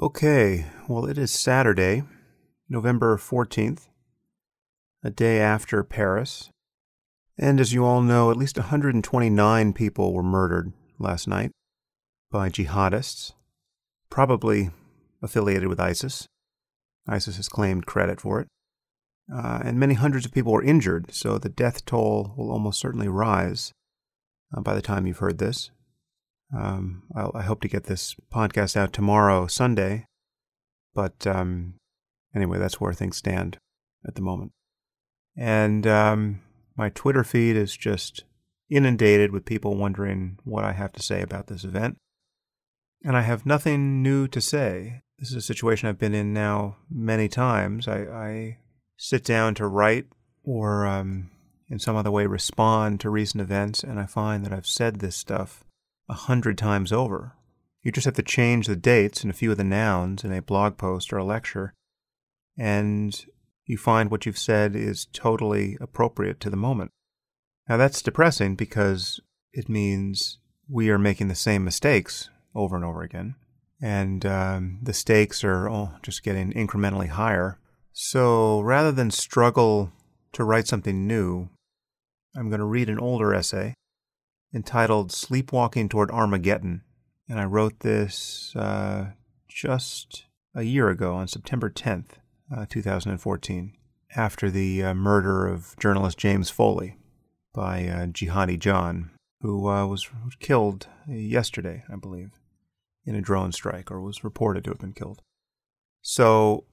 Okay, 0.00 0.66
well, 0.86 1.06
it 1.06 1.18
is 1.18 1.32
Saturday, 1.32 2.04
November 2.68 3.16
14th, 3.16 3.88
a 5.02 5.10
day 5.10 5.40
after 5.40 5.82
Paris. 5.82 6.50
And 7.36 7.58
as 7.58 7.72
you 7.72 7.84
all 7.84 8.00
know, 8.00 8.30
at 8.30 8.36
least 8.36 8.56
129 8.56 9.72
people 9.72 10.14
were 10.14 10.22
murdered 10.22 10.72
last 11.00 11.26
night 11.26 11.50
by 12.30 12.48
jihadists, 12.48 13.32
probably 14.08 14.70
affiliated 15.20 15.66
with 15.66 15.80
ISIS. 15.80 16.28
ISIS 17.08 17.36
has 17.36 17.48
claimed 17.48 17.86
credit 17.86 18.20
for 18.20 18.40
it. 18.40 18.46
Uh, 19.34 19.62
and 19.64 19.80
many 19.80 19.94
hundreds 19.94 20.24
of 20.24 20.30
people 20.30 20.52
were 20.52 20.62
injured, 20.62 21.12
so 21.12 21.38
the 21.38 21.48
death 21.48 21.84
toll 21.84 22.34
will 22.36 22.52
almost 22.52 22.78
certainly 22.78 23.08
rise 23.08 23.72
uh, 24.56 24.60
by 24.60 24.74
the 24.74 24.82
time 24.82 25.08
you've 25.08 25.18
heard 25.18 25.38
this. 25.38 25.72
Um, 26.56 27.02
I 27.14 27.42
hope 27.42 27.60
to 27.62 27.68
get 27.68 27.84
this 27.84 28.16
podcast 28.32 28.76
out 28.76 28.92
tomorrow, 28.92 29.46
Sunday. 29.46 30.06
But 30.94 31.26
um, 31.26 31.74
anyway, 32.34 32.58
that's 32.58 32.80
where 32.80 32.92
things 32.92 33.16
stand 33.16 33.58
at 34.06 34.14
the 34.14 34.22
moment. 34.22 34.52
And 35.36 35.86
um, 35.86 36.40
my 36.76 36.88
Twitter 36.88 37.22
feed 37.22 37.56
is 37.56 37.76
just 37.76 38.24
inundated 38.70 39.30
with 39.30 39.44
people 39.44 39.76
wondering 39.76 40.38
what 40.44 40.64
I 40.64 40.72
have 40.72 40.92
to 40.92 41.02
say 41.02 41.22
about 41.22 41.46
this 41.46 41.64
event. 41.64 41.96
And 43.04 43.16
I 43.16 43.22
have 43.22 43.46
nothing 43.46 44.02
new 44.02 44.26
to 44.28 44.40
say. 44.40 45.02
This 45.18 45.30
is 45.30 45.36
a 45.36 45.40
situation 45.40 45.88
I've 45.88 45.98
been 45.98 46.14
in 46.14 46.32
now 46.32 46.76
many 46.90 47.28
times. 47.28 47.86
I, 47.86 47.98
I 48.00 48.58
sit 48.96 49.24
down 49.24 49.54
to 49.56 49.66
write 49.66 50.06
or 50.42 50.86
um, 50.86 51.30
in 51.68 51.78
some 51.78 51.96
other 51.96 52.10
way 52.10 52.26
respond 52.26 53.00
to 53.00 53.10
recent 53.10 53.40
events, 53.40 53.82
and 53.82 54.00
I 54.00 54.06
find 54.06 54.44
that 54.44 54.52
I've 54.52 54.66
said 54.66 54.96
this 54.96 55.16
stuff 55.16 55.62
a 56.08 56.14
hundred 56.14 56.58
times 56.58 56.92
over. 56.92 57.34
You 57.82 57.92
just 57.92 58.04
have 58.06 58.14
to 58.14 58.22
change 58.22 58.66
the 58.66 58.76
dates 58.76 59.22
and 59.22 59.30
a 59.30 59.34
few 59.34 59.50
of 59.50 59.56
the 59.56 59.64
nouns 59.64 60.24
in 60.24 60.32
a 60.32 60.42
blog 60.42 60.76
post 60.76 61.12
or 61.12 61.18
a 61.18 61.24
lecture, 61.24 61.74
and 62.58 63.24
you 63.66 63.76
find 63.76 64.10
what 64.10 64.26
you've 64.26 64.38
said 64.38 64.74
is 64.74 65.06
totally 65.12 65.76
appropriate 65.80 66.40
to 66.40 66.50
the 66.50 66.56
moment. 66.56 66.90
Now, 67.68 67.76
that's 67.76 68.02
depressing 68.02 68.56
because 68.56 69.20
it 69.52 69.68
means 69.68 70.38
we 70.68 70.90
are 70.90 70.98
making 70.98 71.28
the 71.28 71.34
same 71.34 71.64
mistakes 71.64 72.30
over 72.54 72.76
and 72.76 72.84
over 72.84 73.02
again, 73.02 73.36
and 73.80 74.24
um, 74.26 74.78
the 74.82 74.94
stakes 74.94 75.44
are 75.44 75.68
oh, 75.68 75.92
just 76.02 76.22
getting 76.22 76.52
incrementally 76.52 77.08
higher. 77.08 77.58
So 77.92 78.60
rather 78.60 78.92
than 78.92 79.10
struggle 79.10 79.92
to 80.32 80.44
write 80.44 80.66
something 80.66 81.06
new, 81.06 81.48
I'm 82.36 82.48
going 82.48 82.60
to 82.60 82.66
read 82.66 82.88
an 82.88 82.98
older 82.98 83.34
essay 83.34 83.74
entitled 84.54 85.12
Sleepwalking 85.12 85.88
Toward 85.88 86.10
Armageddon. 86.10 86.82
And 87.28 87.38
I 87.38 87.44
wrote 87.44 87.80
this 87.80 88.54
uh, 88.56 89.08
just 89.48 90.24
a 90.54 90.62
year 90.62 90.88
ago 90.88 91.14
on 91.14 91.28
September 91.28 91.68
10th, 91.70 92.12
uh, 92.54 92.66
2014, 92.68 93.74
after 94.16 94.50
the 94.50 94.82
uh, 94.82 94.94
murder 94.94 95.46
of 95.46 95.76
journalist 95.78 96.18
James 96.18 96.50
Foley 96.50 96.96
by 97.52 97.86
uh, 97.86 98.06
Jihadi 98.06 98.58
John, 98.58 99.10
who 99.42 99.68
uh, 99.68 99.86
was 99.86 100.08
killed 100.40 100.86
yesterday, 101.06 101.84
I 101.92 101.96
believe, 101.96 102.30
in 103.04 103.14
a 103.14 103.20
drone 103.20 103.52
strike, 103.52 103.90
or 103.90 104.00
was 104.00 104.24
reported 104.24 104.64
to 104.64 104.70
have 104.70 104.80
been 104.80 104.92
killed. 104.92 105.22
So 106.00 106.64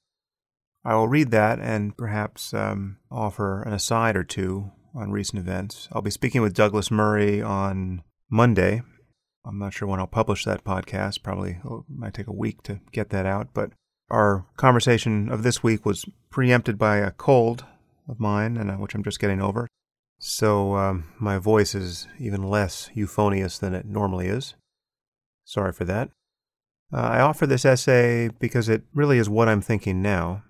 I 0.85 0.95
will 0.95 1.07
read 1.07 1.31
that 1.31 1.59
and 1.59 1.97
perhaps 1.97 2.53
um, 2.53 2.97
offer 3.11 3.63
an 3.63 3.73
aside 3.73 4.15
or 4.15 4.23
two 4.23 4.71
on 4.95 5.11
recent 5.11 5.39
events. 5.39 5.87
I'll 5.91 6.01
be 6.01 6.11
speaking 6.11 6.41
with 6.41 6.53
Douglas 6.53 6.89
Murray 6.89 7.41
on 7.41 8.03
Monday. 8.29 8.81
I'm 9.45 9.59
not 9.59 9.73
sure 9.73 9.87
when 9.87 9.99
I'll 9.99 10.07
publish 10.07 10.45
that 10.45 10.63
podcast. 10.63 11.21
Probably 11.21 11.59
oh, 11.65 11.85
might 11.87 12.13
take 12.13 12.27
a 12.27 12.33
week 12.33 12.63
to 12.63 12.79
get 12.91 13.09
that 13.09 13.25
out. 13.25 13.49
But 13.53 13.71
our 14.09 14.45
conversation 14.57 15.29
of 15.29 15.43
this 15.43 15.61
week 15.61 15.85
was 15.85 16.05
preempted 16.29 16.77
by 16.77 16.97
a 16.97 17.11
cold 17.11 17.65
of 18.07 18.19
mine, 18.19 18.57
and 18.57 18.71
uh, 18.71 18.75
which 18.75 18.95
I'm 18.95 19.03
just 19.03 19.19
getting 19.19 19.41
over. 19.41 19.67
So 20.17 20.75
um, 20.75 21.05
my 21.19 21.37
voice 21.37 21.75
is 21.75 22.07
even 22.19 22.43
less 22.43 22.89
euphonious 22.93 23.57
than 23.57 23.73
it 23.73 23.85
normally 23.85 24.27
is. 24.27 24.55
Sorry 25.43 25.73
for 25.73 25.85
that. 25.85 26.09
Uh, 26.93 27.01
I 27.01 27.19
offer 27.19 27.45
this 27.45 27.65
essay 27.65 28.29
because 28.39 28.69
it 28.69 28.83
really 28.93 29.17
is 29.17 29.29
what 29.29 29.49
I'm 29.49 29.61
thinking 29.61 30.01
now. 30.01 30.43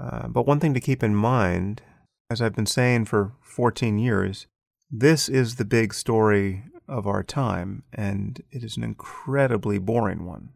Uh, 0.00 0.28
but 0.28 0.46
one 0.46 0.58
thing 0.58 0.74
to 0.74 0.80
keep 0.80 1.02
in 1.02 1.14
mind 1.14 1.82
as 2.30 2.40
I've 2.40 2.54
been 2.54 2.66
saying 2.66 3.06
for 3.06 3.32
14 3.42 3.98
years, 3.98 4.46
this 4.90 5.28
is 5.28 5.56
the 5.56 5.64
big 5.64 5.94
story 5.94 6.64
of 6.88 7.06
our 7.06 7.22
time, 7.22 7.82
and 7.92 8.42
it 8.50 8.62
is 8.62 8.76
an 8.76 8.84
incredibly 8.84 9.78
boring 9.78 10.26
one. 10.26 10.50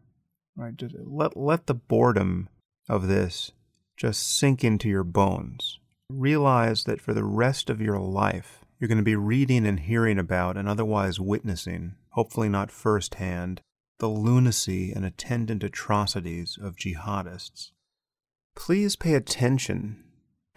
Right? 0.55 0.75
Just 0.75 0.95
let, 1.03 1.37
let 1.37 1.67
the 1.67 1.73
boredom 1.73 2.49
of 2.89 3.07
this 3.07 3.51
just 3.95 4.37
sink 4.37 4.63
into 4.63 4.89
your 4.89 5.03
bones. 5.03 5.79
Realize 6.09 6.83
that 6.85 7.01
for 7.01 7.13
the 7.13 7.23
rest 7.23 7.69
of 7.69 7.81
your 7.81 7.99
life, 7.99 8.63
you're 8.79 8.87
going 8.87 8.99
to 8.99 9.03
be 9.03 9.15
reading 9.15 9.65
and 9.65 9.79
hearing 9.79 10.19
about 10.19 10.55
and 10.55 10.69
otherwise 10.69 11.19
witnessing, 11.19 11.95
hopefully 12.11 12.47
not 12.47 12.71
firsthand, 12.71 13.61
the 13.99 14.07
lunacy 14.07 14.91
and 14.91 15.03
attendant 15.03 15.63
atrocities 15.63 16.57
of 16.61 16.75
jihadists. 16.75 17.71
Please 18.55 18.95
pay 18.95 19.15
attention 19.15 20.03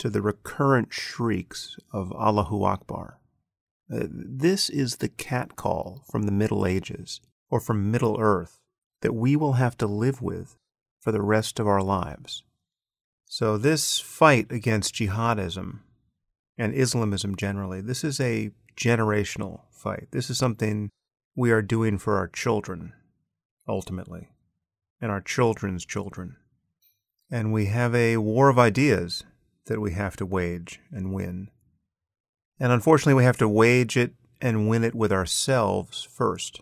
to 0.01 0.09
the 0.09 0.23
recurrent 0.23 0.95
shrieks 0.95 1.77
of 1.93 2.11
Allahu 2.13 2.65
Akbar. 2.65 3.19
Uh, 3.93 4.07
this 4.09 4.71
is 4.71 4.97
the 4.97 5.11
catcall 5.11 6.05
from 6.11 6.23
the 6.23 6.33
Middle 6.33 6.67
Ages 6.67 7.21
or 7.51 7.61
from 7.61 7.91
Middle 7.91 8.17
Earth 8.19 8.61
that 9.03 9.15
we 9.15 9.37
will 9.37 9.55
have 9.55 9.77
to 9.77 9.87
live 9.87 10.23
with 10.23 10.57
for 10.99 11.13
the 11.13 11.21
rest 11.21 11.61
of 11.61 11.69
our 11.69 11.83
lives. 11.83 12.45
So, 13.27 13.59
this 13.59 14.01
fight 14.01 14.51
against 14.51 14.95
jihadism 14.95 15.81
and 16.57 16.75
Islamism 16.75 17.37
generally, 17.37 17.83
this 17.83 18.03
is 18.03 18.19
a 18.21 18.53
generational 18.79 19.65
fight. 19.71 20.09
This 20.13 20.31
is 20.31 20.39
something 20.39 20.89
we 21.37 21.51
are 21.51 21.63
doing 21.63 21.99
for 21.99 22.17
our 22.17 22.29
children, 22.29 22.95
ultimately, 23.69 24.31
and 24.99 25.11
our 25.11 25.21
children's 25.21 25.85
children. 25.85 26.37
And 27.31 27.53
we 27.53 27.67
have 27.67 27.95
a 27.95 28.17
war 28.17 28.49
of 28.49 28.59
ideas 28.59 29.25
that 29.67 29.81
we 29.81 29.93
have 29.93 30.17
to 30.17 30.27
wage 30.27 30.81
and 30.91 31.13
win. 31.13 31.51
And 32.59 32.73
unfortunately, 32.73 33.15
we 33.15 33.25
have 33.25 33.39
to 33.39 33.49
wage 33.49 33.97
it 33.97 34.15
and 34.41 34.69
win 34.69 34.85
it 34.85 34.95
with 34.95 35.13
ourselves 35.13 36.03
first. 36.03 36.61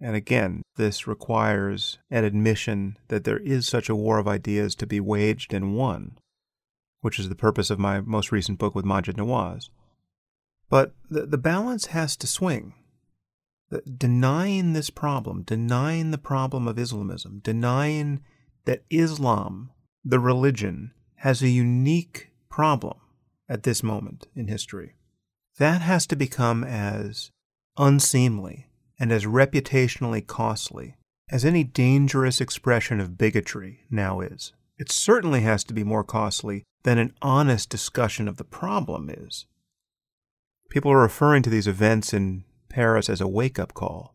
And 0.00 0.14
again, 0.14 0.62
this 0.76 1.06
requires 1.06 1.98
an 2.10 2.24
admission 2.24 2.98
that 3.08 3.24
there 3.24 3.38
is 3.38 3.66
such 3.66 3.88
a 3.88 3.96
war 3.96 4.18
of 4.18 4.28
ideas 4.28 4.74
to 4.76 4.86
be 4.86 5.00
waged 5.00 5.54
and 5.54 5.74
won, 5.74 6.18
which 7.00 7.18
is 7.18 7.28
the 7.28 7.34
purpose 7.34 7.70
of 7.70 7.78
my 7.78 8.00
most 8.00 8.30
recent 8.30 8.58
book 8.58 8.74
with 8.74 8.84
Maajid 8.84 9.14
Nawaz. 9.14 9.70
But 10.68 10.92
the, 11.08 11.26
the 11.26 11.38
balance 11.38 11.86
has 11.86 12.16
to 12.16 12.26
swing. 12.26 12.74
The, 13.70 13.80
denying 13.82 14.74
this 14.74 14.90
problem, 14.90 15.42
denying 15.42 16.10
the 16.10 16.18
problem 16.18 16.68
of 16.68 16.78
Islamism, 16.78 17.40
denying 17.42 18.22
that 18.64 18.84
Islam, 18.90 19.70
the 20.04 20.20
religion, 20.20 20.92
has 21.26 21.42
a 21.42 21.48
unique 21.48 22.30
problem 22.48 22.96
at 23.48 23.64
this 23.64 23.82
moment 23.82 24.28
in 24.36 24.46
history. 24.46 24.94
That 25.58 25.80
has 25.80 26.06
to 26.06 26.14
become 26.14 26.62
as 26.62 27.32
unseemly 27.76 28.68
and 29.00 29.10
as 29.10 29.24
reputationally 29.24 30.24
costly 30.24 30.94
as 31.28 31.44
any 31.44 31.64
dangerous 31.64 32.40
expression 32.40 33.00
of 33.00 33.18
bigotry 33.18 33.80
now 33.90 34.20
is. 34.20 34.52
It 34.78 34.92
certainly 34.92 35.40
has 35.40 35.64
to 35.64 35.74
be 35.74 35.82
more 35.82 36.04
costly 36.04 36.62
than 36.84 36.96
an 36.96 37.12
honest 37.20 37.70
discussion 37.70 38.28
of 38.28 38.36
the 38.36 38.44
problem 38.44 39.10
is. 39.10 39.46
People 40.70 40.92
are 40.92 41.02
referring 41.02 41.42
to 41.42 41.50
these 41.50 41.66
events 41.66 42.14
in 42.14 42.44
Paris 42.68 43.10
as 43.10 43.20
a 43.20 43.26
wake 43.26 43.58
up 43.58 43.74
call. 43.74 44.14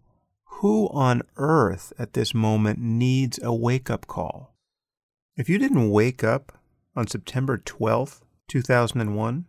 Who 0.61 0.87
on 0.93 1.23
earth 1.35 1.91
at 1.99 2.13
this 2.13 2.33
moment 2.33 2.79
needs 2.79 3.37
a 3.43 3.53
wake 3.53 3.89
up 3.89 4.07
call? 4.07 4.55
If 5.35 5.49
you 5.49 5.57
didn't 5.57 5.89
wake 5.89 6.23
up 6.23 6.57
on 6.95 7.07
September 7.07 7.57
12th, 7.57 8.21
2001, 8.47 9.45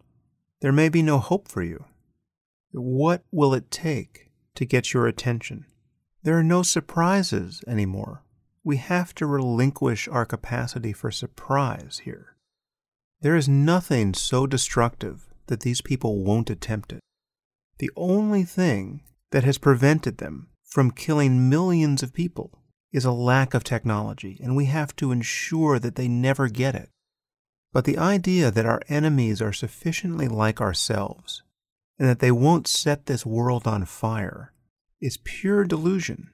there 0.61 0.73
may 0.73 0.89
be 0.89 1.03
no 1.03 1.19
hope 1.19 1.49
for 1.49 1.62
you. 1.62 1.85
What 2.71 3.25
will 3.31 3.53
it 3.53 3.71
take 3.71 4.31
to 4.55 4.65
get 4.65 4.94
your 4.94 5.06
attention? 5.06 5.67
There 6.23 6.39
are 6.39 6.44
no 6.44 6.62
surprises 6.62 7.65
anymore. 7.67 8.23
We 8.62 8.77
have 8.77 9.12
to 9.17 9.27
relinquish 9.27 10.06
our 10.06 10.25
capacity 10.25 10.93
for 10.93 11.11
surprise 11.11 12.03
here. 12.05 12.37
There 13.21 13.37
is 13.37 13.49
nothing 13.49 14.15
so 14.15 14.47
destructive 14.47 15.29
that 15.47 15.61
these 15.61 15.81
people 15.81 16.25
won't 16.25 16.50
attempt 16.50 16.93
it. 16.93 17.00
The 17.79 17.91
only 17.97 18.44
thing 18.44 19.03
that 19.33 19.44
has 19.44 19.59
prevented 19.59 20.19
them 20.19 20.49
from 20.65 20.93
killing 20.93 21.50
millions 21.50 22.03
of 22.03 22.15
people 22.15 22.62
is 22.93 23.05
a 23.05 23.12
lack 23.12 23.55
of 23.55 23.65
technology, 23.65 24.39
and 24.43 24.55
we 24.55 24.67
have 24.67 24.94
to 24.97 25.11
ensure 25.11 25.79
that 25.79 25.97
they 25.97 26.06
never 26.06 26.49
get 26.49 26.75
it. 26.75 26.89
But 27.72 27.84
the 27.86 27.98
idea 27.98 28.50
that 28.50 28.66
our 28.66 28.82
enemies 28.88 29.40
are 29.40 29.52
sufficiently 29.52 30.28
like 30.28 30.60
ourselves 30.60 31.42
and 31.98 32.08
that 32.08 32.19
they 32.19 32.30
won't 32.30 32.66
set 32.69 33.06
this 33.06 33.24
world 33.24 33.66
on 33.66 33.86
fire 33.86 34.52
is 35.00 35.19
pure 35.24 35.64
delusion. 35.64 36.30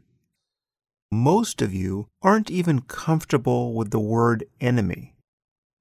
most 1.10 1.62
of 1.62 1.72
you 1.72 2.08
aren't 2.22 2.50
even 2.50 2.80
comfortable 2.82 3.74
with 3.74 3.90
the 3.90 4.00
word 4.00 4.44
enemy, 4.60 5.14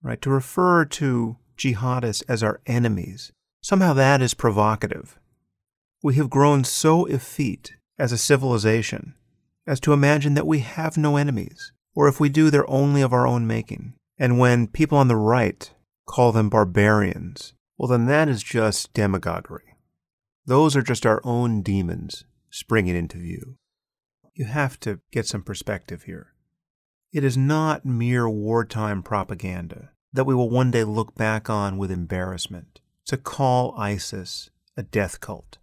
right? 0.01 0.21
To 0.21 0.29
refer 0.29 0.85
to 0.85 1.37
jihadists 1.57 2.23
as 2.27 2.43
our 2.43 2.61
enemies, 2.65 3.31
somehow 3.61 3.93
that 3.93 4.21
is 4.21 4.33
provocative. 4.33 5.19
We 6.03 6.15
have 6.15 6.29
grown 6.29 6.63
so 6.63 7.05
effete 7.05 7.75
as 7.97 8.11
a 8.11 8.17
civilization 8.17 9.15
as 9.65 9.79
to 9.81 9.91
imagine 9.91 10.35
that 10.35 10.47
we 10.47 10.59
have 10.59 10.97
no 10.97 11.17
enemies, 11.17 11.73
or 11.93 12.07
if 12.07 12.19
we 12.19 12.29
do, 12.29 12.49
they're 12.49 12.69
only 12.69 13.01
of 13.01 13.11
our 13.11 13.27
own 13.27 13.45
making. 13.45 13.93
And 14.17 14.39
when 14.39 14.67
people 14.67 14.97
on 14.97 15.07
the 15.07 15.15
right 15.15 15.71
call 16.07 16.31
them 16.31 16.49
barbarians, 16.49 17.53
well, 17.77 17.87
then 17.87 18.05
that 18.07 18.27
is 18.27 18.41
just 18.41 18.93
demagoguery. 18.93 19.75
Those 20.45 20.75
are 20.75 20.81
just 20.81 21.05
our 21.05 21.21
own 21.23 21.61
demons 21.61 22.23
springing 22.49 22.95
into 22.95 23.17
view. 23.17 23.57
You 24.33 24.45
have 24.45 24.79
to 24.81 24.99
get 25.11 25.27
some 25.27 25.43
perspective 25.43 26.03
here. 26.03 26.33
It 27.11 27.23
is 27.23 27.37
not 27.37 27.85
mere 27.85 28.29
wartime 28.29 29.03
propaganda 29.03 29.91
that 30.13 30.25
we 30.25 30.33
will 30.35 30.49
one 30.49 30.71
day 30.71 30.83
look 30.83 31.15
back 31.15 31.49
on 31.49 31.77
with 31.77 31.91
embarrassment 31.91 32.79
to 33.05 33.17
call 33.17 33.75
ISIS 33.77 34.49
a 34.75 34.83
death 34.83 35.19
cult, 35.19 35.57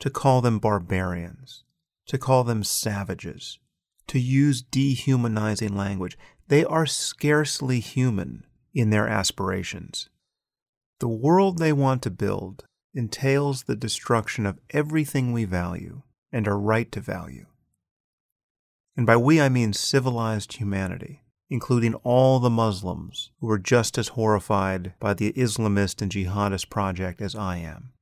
to 0.00 0.10
call 0.10 0.40
them 0.40 0.58
barbarians, 0.58 1.64
to 2.06 2.18
call 2.18 2.44
them 2.44 2.64
savages, 2.64 3.58
to 4.08 4.18
use 4.18 4.62
dehumanizing 4.62 5.74
language. 5.76 6.18
They 6.52 6.66
are 6.66 6.84
scarcely 6.84 7.80
human 7.80 8.44
in 8.74 8.90
their 8.90 9.08
aspirations. 9.08 10.10
The 11.00 11.08
world 11.08 11.56
they 11.56 11.72
want 11.72 12.02
to 12.02 12.10
build 12.10 12.66
entails 12.92 13.62
the 13.62 13.74
destruction 13.74 14.44
of 14.44 14.58
everything 14.68 15.32
we 15.32 15.46
value 15.46 16.02
and 16.30 16.46
are 16.46 16.58
right 16.58 16.92
to 16.92 17.00
value. 17.00 17.46
And 18.98 19.06
by 19.06 19.16
we, 19.16 19.40
I 19.40 19.48
mean 19.48 19.72
civilized 19.72 20.56
humanity, 20.56 21.22
including 21.48 21.94
all 22.04 22.38
the 22.38 22.50
Muslims 22.50 23.30
who 23.40 23.48
are 23.50 23.58
just 23.58 23.96
as 23.96 24.08
horrified 24.08 24.92
by 25.00 25.14
the 25.14 25.32
Islamist 25.32 26.02
and 26.02 26.12
jihadist 26.12 26.68
project 26.68 27.22
as 27.22 27.34
I 27.34 27.56
am. 27.56 27.94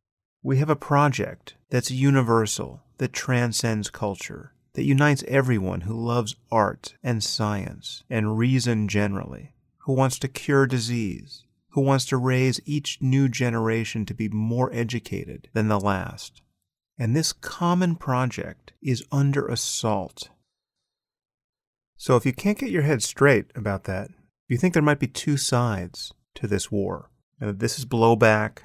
We 0.42 0.56
have 0.58 0.70
a 0.70 0.74
project 0.74 1.54
that's 1.68 1.92
universal, 1.92 2.82
that 2.98 3.12
transcends 3.12 3.90
culture, 3.90 4.54
that 4.74 4.84
unites 4.84 5.24
everyone 5.26 5.82
who 5.82 5.94
loves 5.94 6.36
art 6.50 6.94
and 7.02 7.22
science 7.22 8.04
and 8.08 8.38
reason 8.38 8.88
generally, 8.88 9.54
who 9.78 9.92
wants 9.92 10.18
to 10.18 10.28
cure 10.28 10.66
disease, 10.66 11.44
who 11.70 11.80
wants 11.80 12.04
to 12.06 12.16
raise 12.16 12.60
each 12.64 12.98
new 13.00 13.28
generation 13.28 14.04
to 14.06 14.14
be 14.14 14.28
more 14.28 14.70
educated 14.72 15.48
than 15.52 15.68
the 15.68 15.80
last. 15.80 16.42
And 16.98 17.16
this 17.16 17.32
common 17.32 17.96
project 17.96 18.72
is 18.82 19.04
under 19.10 19.46
assault. 19.46 20.28
So 21.96 22.16
if 22.16 22.24
you 22.24 22.32
can't 22.32 22.58
get 22.58 22.70
your 22.70 22.82
head 22.82 23.02
straight 23.02 23.46
about 23.54 23.84
that, 23.84 24.10
you 24.48 24.56
think 24.56 24.74
there 24.74 24.82
might 24.82 24.98
be 24.98 25.06
two 25.06 25.36
sides 25.36 26.12
to 26.34 26.46
this 26.46 26.70
war, 26.70 27.10
and 27.40 27.48
that 27.48 27.58
this 27.58 27.78
is 27.78 27.84
blowback, 27.84 28.60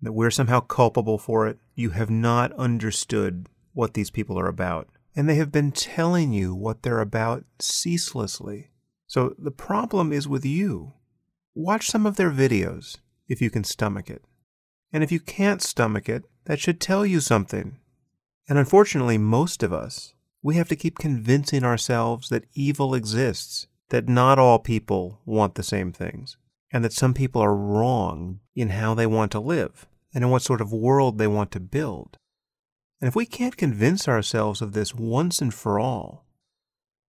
that 0.00 0.12
we're 0.12 0.30
somehow 0.30 0.60
culpable 0.60 1.18
for 1.18 1.46
it, 1.46 1.58
you 1.74 1.90
have 1.90 2.10
not 2.10 2.52
understood 2.52 3.48
what 3.72 3.94
these 3.94 4.10
people 4.10 4.38
are 4.38 4.48
about. 4.48 4.88
And 5.16 5.28
they 5.28 5.36
have 5.36 5.50
been 5.50 5.72
telling 5.72 6.32
you 6.32 6.54
what 6.54 6.82
they're 6.82 7.00
about 7.00 7.44
ceaselessly. 7.58 8.70
So 9.06 9.34
the 9.38 9.50
problem 9.50 10.12
is 10.12 10.28
with 10.28 10.44
you. 10.44 10.92
Watch 11.54 11.88
some 11.88 12.04
of 12.04 12.16
their 12.16 12.30
videos 12.30 12.98
if 13.26 13.40
you 13.40 13.48
can 13.48 13.64
stomach 13.64 14.10
it. 14.10 14.22
And 14.92 15.02
if 15.02 15.10
you 15.10 15.18
can't 15.18 15.62
stomach 15.62 16.08
it, 16.08 16.24
that 16.44 16.60
should 16.60 16.80
tell 16.80 17.06
you 17.06 17.20
something. 17.20 17.78
And 18.48 18.58
unfortunately, 18.58 19.18
most 19.18 19.62
of 19.62 19.72
us, 19.72 20.12
we 20.42 20.56
have 20.56 20.68
to 20.68 20.76
keep 20.76 20.98
convincing 20.98 21.64
ourselves 21.64 22.28
that 22.28 22.44
evil 22.54 22.94
exists, 22.94 23.66
that 23.88 24.08
not 24.08 24.38
all 24.38 24.58
people 24.58 25.20
want 25.24 25.54
the 25.54 25.62
same 25.62 25.92
things, 25.92 26.36
and 26.72 26.84
that 26.84 26.92
some 26.92 27.14
people 27.14 27.40
are 27.40 27.56
wrong 27.56 28.40
in 28.54 28.68
how 28.68 28.94
they 28.94 29.06
want 29.06 29.32
to 29.32 29.40
live 29.40 29.86
and 30.14 30.22
in 30.22 30.30
what 30.30 30.42
sort 30.42 30.60
of 30.60 30.72
world 30.72 31.18
they 31.18 31.26
want 31.26 31.50
to 31.52 31.60
build. 31.60 32.18
And 33.00 33.08
if 33.08 33.14
we 33.14 33.26
can't 33.26 33.56
convince 33.56 34.08
ourselves 34.08 34.62
of 34.62 34.72
this 34.72 34.94
once 34.94 35.40
and 35.40 35.52
for 35.52 35.78
all, 35.78 36.24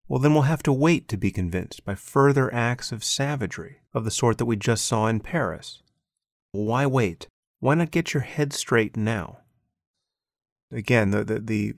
well, 0.07 0.19
then 0.19 0.33
we'll 0.33 0.43
have 0.43 0.63
to 0.63 0.73
wait 0.73 1.07
to 1.09 1.17
be 1.17 1.31
convinced 1.31 1.85
by 1.85 1.95
further 1.95 2.53
acts 2.53 2.91
of 2.91 3.03
savagery 3.03 3.77
of 3.93 4.03
the 4.05 4.11
sort 4.11 4.37
that 4.37 4.45
we 4.45 4.55
just 4.55 4.85
saw 4.85 5.07
in 5.07 5.19
Paris. 5.19 5.81
Why 6.51 6.85
wait? 6.85 7.27
Why 7.59 7.75
not 7.75 7.91
get 7.91 8.13
your 8.13 8.23
head 8.23 8.53
straight 8.53 8.95
now? 8.95 9.39
Again, 10.71 11.11
the, 11.11 11.23
the, 11.23 11.39
the, 11.39 11.73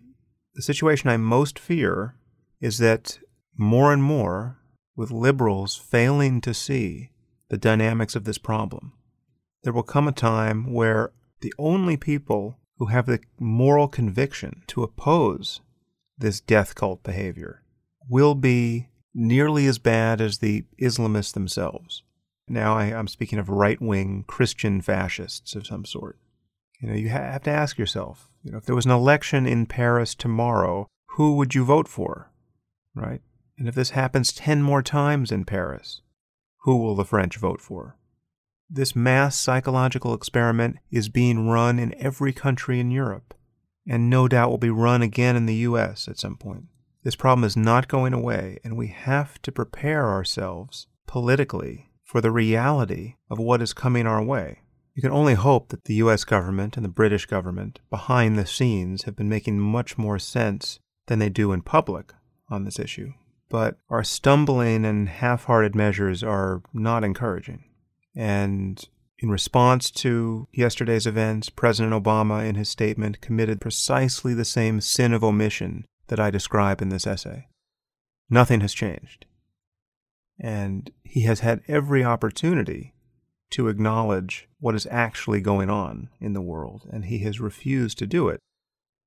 the 0.55 0.61
situation 0.61 1.09
I 1.09 1.17
most 1.17 1.59
fear 1.59 2.15
is 2.59 2.77
that 2.79 3.19
more 3.57 3.93
and 3.93 4.01
more, 4.03 4.59
with 4.95 5.11
liberals 5.11 5.75
failing 5.75 6.41
to 6.41 6.53
see 6.53 7.11
the 7.49 7.57
dynamics 7.57 8.15
of 8.15 8.23
this 8.23 8.37
problem, 8.37 8.93
there 9.63 9.73
will 9.73 9.83
come 9.83 10.07
a 10.07 10.11
time 10.11 10.73
where 10.73 11.11
the 11.41 11.53
only 11.59 11.97
people 11.97 12.57
who 12.77 12.87
have 12.87 13.05
the 13.05 13.19
moral 13.39 13.87
conviction 13.87 14.63
to 14.67 14.83
oppose 14.83 15.61
this 16.17 16.39
death 16.39 16.75
cult 16.75 17.03
behavior 17.03 17.61
will 18.09 18.35
be 18.35 18.89
nearly 19.13 19.65
as 19.65 19.79
bad 19.79 20.21
as 20.21 20.39
the 20.39 20.65
Islamists 20.79 21.33
themselves. 21.33 22.03
Now 22.47 22.77
I, 22.77 22.85
am 22.85 23.07
speaking 23.07 23.39
of 23.39 23.49
right 23.49 23.81
wing 23.81 24.25
Christian 24.27 24.81
fascists 24.81 25.55
of 25.55 25.65
some 25.65 25.85
sort. 25.85 26.19
You 26.79 26.89
know, 26.89 26.95
you 26.95 27.09
have 27.09 27.43
to 27.43 27.51
ask 27.51 27.77
yourself, 27.77 28.29
you 28.43 28.51
know, 28.51 28.57
if 28.57 28.65
there 28.65 28.75
was 28.75 28.85
an 28.85 28.91
election 28.91 29.47
in 29.47 29.65
Paris 29.65 30.13
tomorrow, 30.13 30.87
who 31.11 31.35
would 31.37 31.55
you 31.55 31.63
vote 31.63 31.87
for? 31.87 32.31
Right? 32.93 33.21
And 33.57 33.67
if 33.67 33.75
this 33.75 33.91
happens 33.91 34.33
10 34.33 34.61
more 34.61 34.83
times 34.83 35.31
in 35.31 35.45
Paris, 35.45 36.01
who 36.63 36.77
will 36.77 36.95
the 36.95 37.05
French 37.05 37.37
vote 37.37 37.61
for? 37.61 37.95
This 38.69 38.95
mass 38.95 39.35
psychological 39.35 40.13
experiment 40.15 40.77
is 40.89 41.07
being 41.07 41.47
run 41.47 41.77
in 41.77 41.93
every 42.01 42.33
country 42.33 42.79
in 42.79 42.89
Europe, 42.89 43.35
and 43.87 44.09
no 44.09 44.27
doubt 44.27 44.49
will 44.49 44.57
be 44.57 44.71
run 44.71 45.03
again 45.03 45.35
in 45.35 45.45
the 45.45 45.55
US 45.55 46.07
at 46.07 46.17
some 46.17 46.35
point. 46.35 46.65
This 47.03 47.15
problem 47.15 47.43
is 47.43 47.55
not 47.55 47.87
going 47.87 48.13
away, 48.13 48.57
and 48.63 48.75
we 48.75 48.87
have 48.87 49.39
to 49.43 49.51
prepare 49.51 50.09
ourselves 50.09 50.87
politically 51.05 51.91
for 52.03 52.21
the 52.21 52.31
reality 52.31 53.15
of 53.29 53.37
what 53.37 53.61
is 53.61 53.71
coming 53.73 54.07
our 54.07 54.23
way. 54.23 54.61
You 54.95 55.03
can 55.03 55.11
only 55.11 55.35
hope 55.35 55.69
that 55.69 55.83
the 55.83 55.95
US 55.95 56.23
government 56.23 56.75
and 56.75 56.83
the 56.83 56.89
British 56.89 57.27
government 57.27 57.79
behind 57.91 58.35
the 58.35 58.47
scenes 58.47 59.03
have 59.03 59.15
been 59.15 59.29
making 59.29 59.59
much 59.59 59.97
more 59.97 60.17
sense 60.17 60.79
than 61.05 61.19
they 61.19 61.29
do 61.29 61.51
in 61.51 61.61
public 61.61 62.13
on 62.49 62.63
this 62.63 62.79
issue. 62.79 63.11
But 63.47 63.77
our 63.89 64.03
stumbling 64.03 64.85
and 64.85 65.07
half 65.07 65.43
hearted 65.43 65.75
measures 65.75 66.23
are 66.23 66.63
not 66.73 67.03
encouraging. 67.03 67.65
And 68.15 68.83
in 69.19 69.29
response 69.29 69.91
to 69.91 70.47
yesterday's 70.51 71.07
events, 71.07 71.49
President 71.49 71.93
Obama, 71.93 72.47
in 72.47 72.55
his 72.55 72.69
statement, 72.69 73.21
committed 73.21 73.61
precisely 73.61 74.33
the 74.33 74.45
same 74.45 74.81
sin 74.81 75.13
of 75.13 75.23
omission 75.23 75.85
that 76.07 76.19
I 76.19 76.29
describe 76.29 76.81
in 76.81 76.89
this 76.89 77.07
essay. 77.07 77.47
Nothing 78.29 78.61
has 78.61 78.73
changed. 78.73 79.25
And 80.39 80.91
he 81.03 81.21
has 81.21 81.39
had 81.39 81.61
every 81.67 82.03
opportunity 82.03 82.93
to 83.51 83.67
acknowledge 83.67 84.49
what 84.59 84.75
is 84.75 84.87
actually 84.91 85.39
going 85.39 85.69
on 85.69 86.09
in 86.19 86.33
the 86.33 86.41
world, 86.41 86.87
and 86.91 87.05
he 87.05 87.19
has 87.19 87.39
refused 87.39 87.97
to 87.99 88.07
do 88.07 88.27
it 88.27 88.39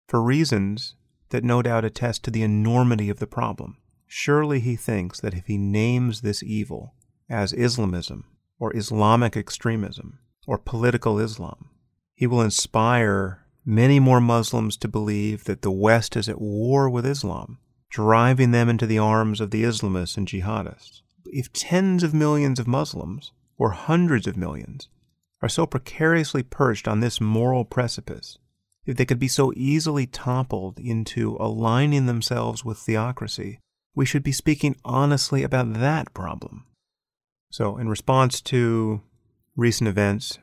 for 0.08 0.22
reasons 0.22 0.94
that 1.30 1.44
no 1.44 1.60
doubt 1.60 1.84
attest 1.84 2.24
to 2.24 2.30
the 2.30 2.42
enormity 2.42 3.10
of 3.10 3.18
the 3.18 3.26
problem. 3.26 3.76
Surely 4.06 4.60
he 4.60 4.74
thinks 4.74 5.20
that 5.20 5.34
if 5.34 5.46
he 5.46 5.58
names 5.58 6.22
this 6.22 6.42
evil 6.42 6.94
as 7.28 7.52
Islamism 7.52 8.24
or 8.58 8.76
Islamic 8.76 9.36
extremism 9.36 10.18
or 10.46 10.58
political 10.58 11.18
Islam, 11.18 11.70
he 12.14 12.26
will 12.26 12.42
inspire 12.42 13.46
many 13.64 14.00
more 14.00 14.20
Muslims 14.20 14.76
to 14.78 14.88
believe 14.88 15.44
that 15.44 15.62
the 15.62 15.70
West 15.70 16.16
is 16.16 16.28
at 16.28 16.40
war 16.40 16.88
with 16.88 17.06
Islam, 17.06 17.58
driving 17.90 18.50
them 18.50 18.68
into 18.68 18.86
the 18.86 18.98
arms 18.98 19.40
of 19.40 19.50
the 19.50 19.62
Islamists 19.62 20.16
and 20.16 20.26
jihadists. 20.26 21.02
If 21.26 21.52
tens 21.52 22.02
of 22.02 22.14
millions 22.14 22.58
of 22.58 22.66
Muslims, 22.66 23.32
or 23.58 23.70
hundreds 23.70 24.26
of 24.26 24.36
millions, 24.36 24.88
are 25.42 25.48
so 25.48 25.66
precariously 25.66 26.42
perched 26.42 26.88
on 26.88 27.00
this 27.00 27.20
moral 27.20 27.64
precipice, 27.64 28.38
if 28.86 28.96
they 28.96 29.04
could 29.04 29.18
be 29.18 29.28
so 29.28 29.52
easily 29.54 30.06
toppled 30.06 30.78
into 30.78 31.36
aligning 31.38 32.06
themselves 32.06 32.64
with 32.64 32.78
theocracy, 32.78 33.60
we 33.94 34.06
should 34.06 34.22
be 34.22 34.32
speaking 34.32 34.76
honestly 34.84 35.42
about 35.42 35.74
that 35.74 36.14
problem. 36.14 36.64
So, 37.50 37.78
in 37.78 37.88
response 37.88 38.40
to 38.42 39.00
recent 39.56 39.88
events, 39.88 40.38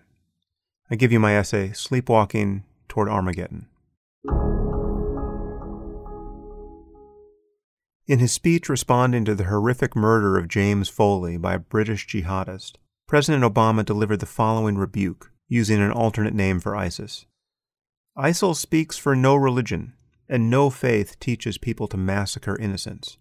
I 0.89 0.95
give 0.95 1.11
you 1.11 1.19
my 1.19 1.35
essay, 1.35 1.69
Sleepwalking 1.69 2.63
toward 2.87 3.09
Armageddon. 3.09 3.67
In 8.07 8.19
his 8.19 8.31
speech 8.31 8.69
responding 8.69 9.25
to 9.25 9.35
the 9.35 9.45
horrific 9.45 9.95
murder 9.95 10.37
of 10.37 10.47
James 10.47 10.89
Foley 10.89 11.37
by 11.37 11.55
a 11.55 11.59
British 11.59 12.07
jihadist, 12.07 12.73
President 13.07 13.43
Obama 13.43 13.85
delivered 13.85 14.19
the 14.19 14.25
following 14.25 14.77
rebuke, 14.77 15.31
using 15.47 15.81
an 15.81 15.91
alternate 15.91 16.33
name 16.33 16.59
for 16.59 16.75
ISIS. 16.75 17.25
ISIL 18.17 18.55
speaks 18.55 18.97
for 18.97 19.15
no 19.15 19.35
religion, 19.35 19.93
and 20.27 20.49
no 20.49 20.71
faith 20.71 21.19
teaches 21.19 21.57
people 21.59 21.87
to 21.87 21.97
massacre 21.97 22.57
innocents. 22.57 23.17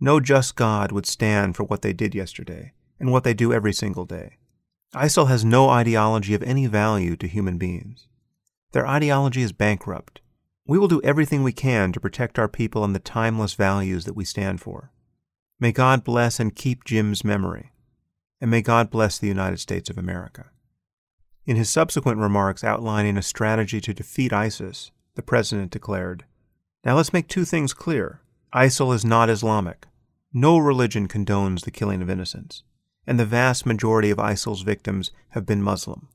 No 0.00 0.20
just 0.20 0.54
God 0.54 0.92
would 0.92 1.06
stand 1.06 1.56
for 1.56 1.64
what 1.64 1.82
they 1.82 1.92
did 1.92 2.14
yesterday 2.14 2.72
and 2.98 3.12
what 3.12 3.24
they 3.24 3.34
do 3.34 3.52
every 3.52 3.72
single 3.72 4.04
day. 4.04 4.38
ISIL 4.94 5.28
has 5.28 5.44
no 5.44 5.68
ideology 5.68 6.34
of 6.34 6.42
any 6.42 6.66
value 6.66 7.16
to 7.16 7.28
human 7.28 7.58
beings. 7.58 8.08
Their 8.72 8.86
ideology 8.86 9.42
is 9.42 9.52
bankrupt. 9.52 10.20
We 10.66 10.78
will 10.78 10.88
do 10.88 11.00
everything 11.02 11.42
we 11.42 11.52
can 11.52 11.92
to 11.92 12.00
protect 12.00 12.38
our 12.38 12.48
people 12.48 12.84
and 12.84 12.94
the 12.94 13.00
timeless 13.00 13.54
values 13.54 14.04
that 14.04 14.16
we 14.16 14.24
stand 14.24 14.60
for. 14.60 14.92
May 15.60 15.72
God 15.72 16.04
bless 16.04 16.38
and 16.38 16.54
keep 16.54 16.84
Jim's 16.84 17.24
memory, 17.24 17.72
and 18.40 18.50
may 18.50 18.62
God 18.62 18.90
bless 18.90 19.18
the 19.18 19.26
United 19.26 19.58
States 19.58 19.90
of 19.90 19.98
America. 19.98 20.46
In 21.46 21.56
his 21.56 21.70
subsequent 21.70 22.18
remarks 22.18 22.62
outlining 22.62 23.16
a 23.16 23.22
strategy 23.22 23.80
to 23.80 23.94
defeat 23.94 24.32
ISIS, 24.32 24.90
the 25.14 25.22
president 25.22 25.70
declared, 25.70 26.24
Now 26.84 26.96
let's 26.96 27.12
make 27.12 27.26
two 27.26 27.44
things 27.44 27.72
clear. 27.72 28.20
ISIL 28.54 28.94
is 28.94 29.04
not 29.04 29.30
Islamic. 29.30 29.86
No 30.32 30.58
religion 30.58 31.08
condones 31.08 31.64
the 31.64 31.70
killing 31.70 32.02
of 32.02 32.10
innocents, 32.10 32.62
and 33.08 33.18
the 33.18 33.24
vast 33.24 33.64
majority 33.64 34.10
of 34.10 34.18
ISIL's 34.18 34.60
victims 34.60 35.12
have 35.30 35.46
been 35.46 35.62
Muslim. 35.62 36.08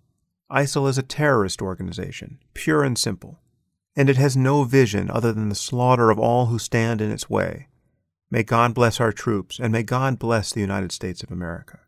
ISIL 0.51 0.87
is 0.87 0.99
a 0.99 1.01
terrorist 1.01 1.59
organization, 1.59 2.37
pure 2.53 2.83
and 2.83 2.99
simple, 2.99 3.39
and 3.95 4.11
it 4.11 4.17
has 4.17 4.37
no 4.37 4.63
vision 4.63 5.09
other 5.09 5.33
than 5.33 5.49
the 5.49 5.55
slaughter 5.55 6.11
of 6.11 6.19
all 6.19 6.45
who 6.45 6.59
stand 6.59 7.01
in 7.01 7.11
its 7.11 7.27
way. 7.27 7.67
May 8.29 8.43
God 8.43 8.75
bless 8.75 9.01
our 9.01 9.11
troops, 9.11 9.59
and 9.59 9.71
may 9.71 9.81
God 9.81 10.19
bless 10.19 10.53
the 10.53 10.61
United 10.61 10.91
States 10.91 11.23
of 11.23 11.31
America. 11.31 11.79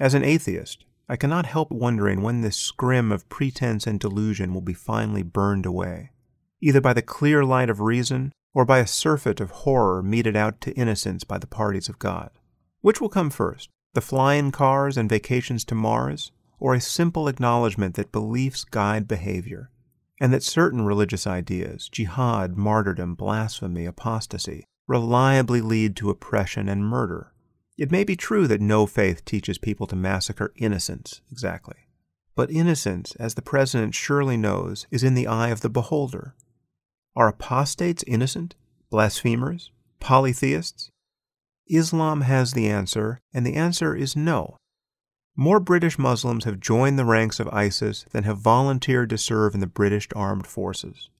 As 0.00 0.12
an 0.12 0.24
atheist, 0.24 0.84
I 1.08 1.14
cannot 1.14 1.46
help 1.46 1.70
wondering 1.70 2.20
when 2.20 2.40
this 2.40 2.56
scrim 2.56 3.12
of 3.12 3.28
pretense 3.28 3.86
and 3.86 4.00
delusion 4.00 4.52
will 4.52 4.60
be 4.60 4.74
finally 4.74 5.22
burned 5.22 5.66
away, 5.66 6.10
either 6.60 6.80
by 6.80 6.94
the 6.94 7.02
clear 7.02 7.44
light 7.44 7.70
of 7.70 7.80
reason 7.80 8.32
or 8.54 8.64
by 8.64 8.80
a 8.80 8.88
surfeit 8.88 9.40
of 9.40 9.52
horror 9.52 10.02
meted 10.02 10.34
out 10.34 10.60
to 10.62 10.72
innocents 10.72 11.22
by 11.22 11.38
the 11.38 11.46
parties 11.46 11.88
of 11.88 12.00
God. 12.00 12.30
Which 12.80 13.00
will 13.00 13.08
come 13.08 13.30
first, 13.30 13.70
the 13.94 14.00
flying 14.00 14.50
cars 14.50 14.96
and 14.96 15.08
vacations 15.08 15.64
to 15.64 15.74
Mars, 15.74 16.32
or 16.58 16.74
a 16.74 16.80
simple 16.80 17.28
acknowledgement 17.28 17.94
that 17.94 18.12
beliefs 18.12 18.64
guide 18.64 19.08
behavior, 19.08 19.70
and 20.20 20.32
that 20.32 20.42
certain 20.42 20.84
religious 20.84 21.26
ideas, 21.26 21.88
jihad, 21.88 22.56
martyrdom, 22.56 23.14
blasphemy, 23.14 23.86
apostasy, 23.86 24.64
reliably 24.86 25.60
lead 25.60 25.96
to 25.96 26.10
oppression 26.10 26.68
and 26.68 26.84
murder? 26.84 27.32
It 27.76 27.90
may 27.90 28.04
be 28.04 28.16
true 28.16 28.46
that 28.46 28.60
no 28.60 28.86
faith 28.86 29.24
teaches 29.24 29.58
people 29.58 29.86
to 29.88 29.96
massacre 29.96 30.52
innocents 30.56 31.22
exactly. 31.30 31.76
But 32.36 32.50
innocence, 32.50 33.14
as 33.16 33.34
the 33.34 33.42
President 33.42 33.94
surely 33.94 34.36
knows, 34.36 34.86
is 34.90 35.04
in 35.04 35.14
the 35.14 35.26
eye 35.26 35.48
of 35.48 35.60
the 35.60 35.68
beholder. 35.68 36.34
Are 37.16 37.28
apostates 37.28 38.04
innocent? 38.06 38.54
Blasphemers? 38.90 39.70
Polytheists? 40.00 40.90
Islam 41.68 42.22
has 42.22 42.52
the 42.52 42.68
answer, 42.68 43.20
and 43.32 43.46
the 43.46 43.54
answer 43.54 43.94
is 43.94 44.16
no. 44.16 44.56
More 45.36 45.60
British 45.60 45.98
Muslims 45.98 46.44
have 46.44 46.60
joined 46.60 46.98
the 46.98 47.04
ranks 47.04 47.40
of 47.40 47.48
ISIS 47.48 48.06
than 48.12 48.24
have 48.24 48.38
volunteered 48.38 49.10
to 49.10 49.18
serve 49.18 49.54
in 49.54 49.60
the 49.60 49.66
British 49.66 50.08
armed 50.14 50.46
forces. 50.46 51.10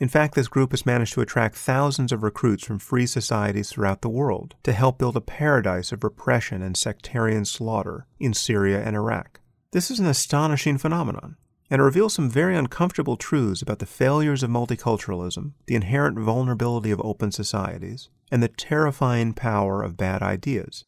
In 0.00 0.08
fact, 0.08 0.34
this 0.34 0.48
group 0.48 0.72
has 0.72 0.84
managed 0.84 1.14
to 1.14 1.20
attract 1.20 1.54
thousands 1.54 2.10
of 2.10 2.24
recruits 2.24 2.64
from 2.64 2.80
free 2.80 3.06
societies 3.06 3.70
throughout 3.70 4.02
the 4.02 4.08
world 4.08 4.56
to 4.64 4.72
help 4.72 4.98
build 4.98 5.16
a 5.16 5.20
paradise 5.20 5.92
of 5.92 6.02
repression 6.02 6.62
and 6.62 6.76
sectarian 6.76 7.44
slaughter 7.44 8.06
in 8.18 8.34
Syria 8.34 8.82
and 8.82 8.96
Iraq. 8.96 9.40
This 9.70 9.90
is 9.90 10.00
an 10.00 10.06
astonishing 10.06 10.78
phenomenon, 10.78 11.36
and 11.70 11.80
it 11.80 11.84
reveals 11.84 12.14
some 12.14 12.28
very 12.28 12.56
uncomfortable 12.56 13.16
truths 13.16 13.62
about 13.62 13.78
the 13.78 13.86
failures 13.86 14.42
of 14.42 14.50
multiculturalism, 14.50 15.52
the 15.66 15.76
inherent 15.76 16.18
vulnerability 16.18 16.90
of 16.90 17.00
open 17.00 17.30
societies, 17.30 18.08
and 18.34 18.42
the 18.42 18.48
terrifying 18.48 19.32
power 19.32 19.82
of 19.82 19.96
bad 19.96 20.20
ideas. 20.20 20.84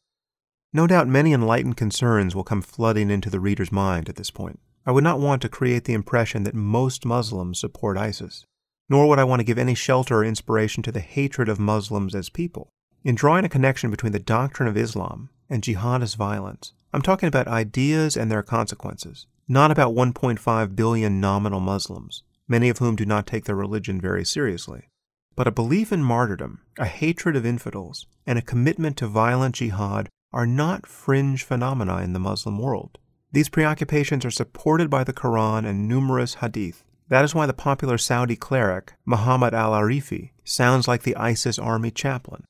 No 0.73 0.87
doubt 0.87 1.09
many 1.09 1.33
enlightened 1.33 1.79
concerns 1.79 2.35
will 2.35 2.45
come 2.45 2.61
flooding 2.61 3.09
into 3.09 3.31
the 3.31 3.41
reader's 3.41 3.73
mind 3.73 4.11
at 4.11 4.17
this 4.17 4.31
point. 4.31 4.59
I 4.85 4.91
would 4.91 5.05
not 5.05 5.21
want 5.21 5.41
to 5.43 5.49
create 5.49 5.85
the 5.85 5.95
impression 5.95 6.43
that 6.43 6.55
most 6.55 7.07
Muslims 7.07 7.59
support 7.61 7.97
ISIS 7.97 8.45
nor 8.89 9.09
would 9.09 9.19
I 9.19 9.25
want 9.25 9.41
to 9.41 9.45
give 9.45 9.59
any 9.59 9.75
shelter 9.75 10.19
or 10.19 10.25
inspiration 10.25 10.83
to 10.85 10.93
the 10.93 11.01
hatred 11.01 11.49
of 11.49 11.59
Muslims 11.59 12.15
as 12.15 12.29
people. 12.29 12.69
In 13.03 13.15
drawing 13.15 13.45
a 13.45 13.49
connection 13.49 13.91
between 13.91 14.13
the 14.13 14.19
doctrine 14.19 14.69
of 14.69 14.77
Islam 14.77 15.31
and 15.49 15.63
jihadist 15.63 16.17
violence, 16.17 16.73
I'm 16.93 17.03
talking 17.03 17.29
about 17.29 17.49
ideas 17.49 18.17
and 18.17 18.31
their 18.31 18.43
consequences, 18.43 19.27
not 19.49 19.71
about 19.71 19.95
1.5 19.95 20.77
billion 20.77 21.21
nominal 21.21 21.61
Muslims, 21.61 22.23
many 22.49 22.69
of 22.69 22.79
whom 22.79 22.97
do 22.97 23.05
not 23.05 23.27
take 23.27 23.45
their 23.45 23.57
religion 23.57 24.01
very 24.01 24.25
seriously. 24.25 24.89
But 25.37 25.47
a 25.47 25.53
belief 25.53 25.93
in 25.93 26.03
martyrdom, 26.03 26.63
a 26.79 26.87
hatred 26.87 27.37
of 27.37 27.47
infidels, 27.47 28.07
and 28.27 28.39
a 28.39 28.43
commitment 28.43 28.97
to 28.97 29.07
violent 29.07 29.57
jihad 29.57 30.09
are 30.33 30.47
not 30.47 30.87
fringe 30.87 31.45
phenomena 31.45 31.99
in 31.99 32.15
the 32.15 32.19
Muslim 32.19 32.59
world. 32.59 32.99
These 33.33 33.51
preoccupations 33.51 34.25
are 34.25 34.31
supported 34.31 34.89
by 34.89 35.05
the 35.05 35.13
Quran 35.13 35.67
and 35.67 35.87
numerous 35.87 36.37
hadith, 36.37 36.83
that 37.09 37.25
is 37.25 37.35
why 37.35 37.47
the 37.47 37.55
popular 37.55 37.99
Saudi 37.99 38.35
cleric, 38.35 38.95
Muhammad 39.05 39.55
al 39.55 39.73
Arifi, 39.73 40.31
sounds 40.45 40.89
like 40.89 41.03
the 41.03 41.17
ISIS 41.17 41.59
army 41.59 41.91
chaplain. 41.91 42.45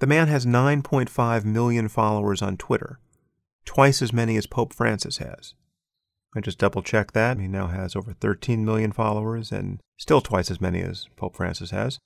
The 0.00 0.06
man 0.06 0.28
has 0.28 0.46
9.5 0.46 1.44
million 1.44 1.88
followers 1.88 2.40
on 2.40 2.56
Twitter, 2.56 2.98
twice 3.64 4.00
as 4.00 4.12
many 4.12 4.36
as 4.36 4.46
Pope 4.46 4.72
Francis 4.72 5.18
has. 5.18 5.54
I 6.34 6.40
just 6.40 6.58
double 6.58 6.82
checked 6.82 7.14
that. 7.14 7.38
He 7.38 7.46
now 7.46 7.68
has 7.68 7.94
over 7.94 8.12
13 8.12 8.64
million 8.64 8.92
followers 8.92 9.52
and 9.52 9.80
still 9.96 10.20
twice 10.20 10.50
as 10.50 10.60
many 10.60 10.80
as 10.82 11.06
Pope 11.16 11.36
Francis 11.36 11.70
has. 11.70 11.98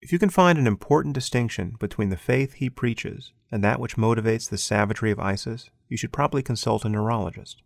If 0.00 0.12
you 0.12 0.18
can 0.18 0.30
find 0.30 0.58
an 0.58 0.66
important 0.66 1.14
distinction 1.14 1.76
between 1.78 2.08
the 2.08 2.16
faith 2.16 2.54
he 2.54 2.70
preaches 2.70 3.32
and 3.52 3.62
that 3.62 3.78
which 3.78 3.96
motivates 3.96 4.48
the 4.48 4.56
savagery 4.56 5.10
of 5.10 5.20
ISIS, 5.20 5.68
you 5.88 5.98
should 5.98 6.12
probably 6.12 6.42
consult 6.42 6.86
a 6.86 6.88
neurologist. 6.88 7.62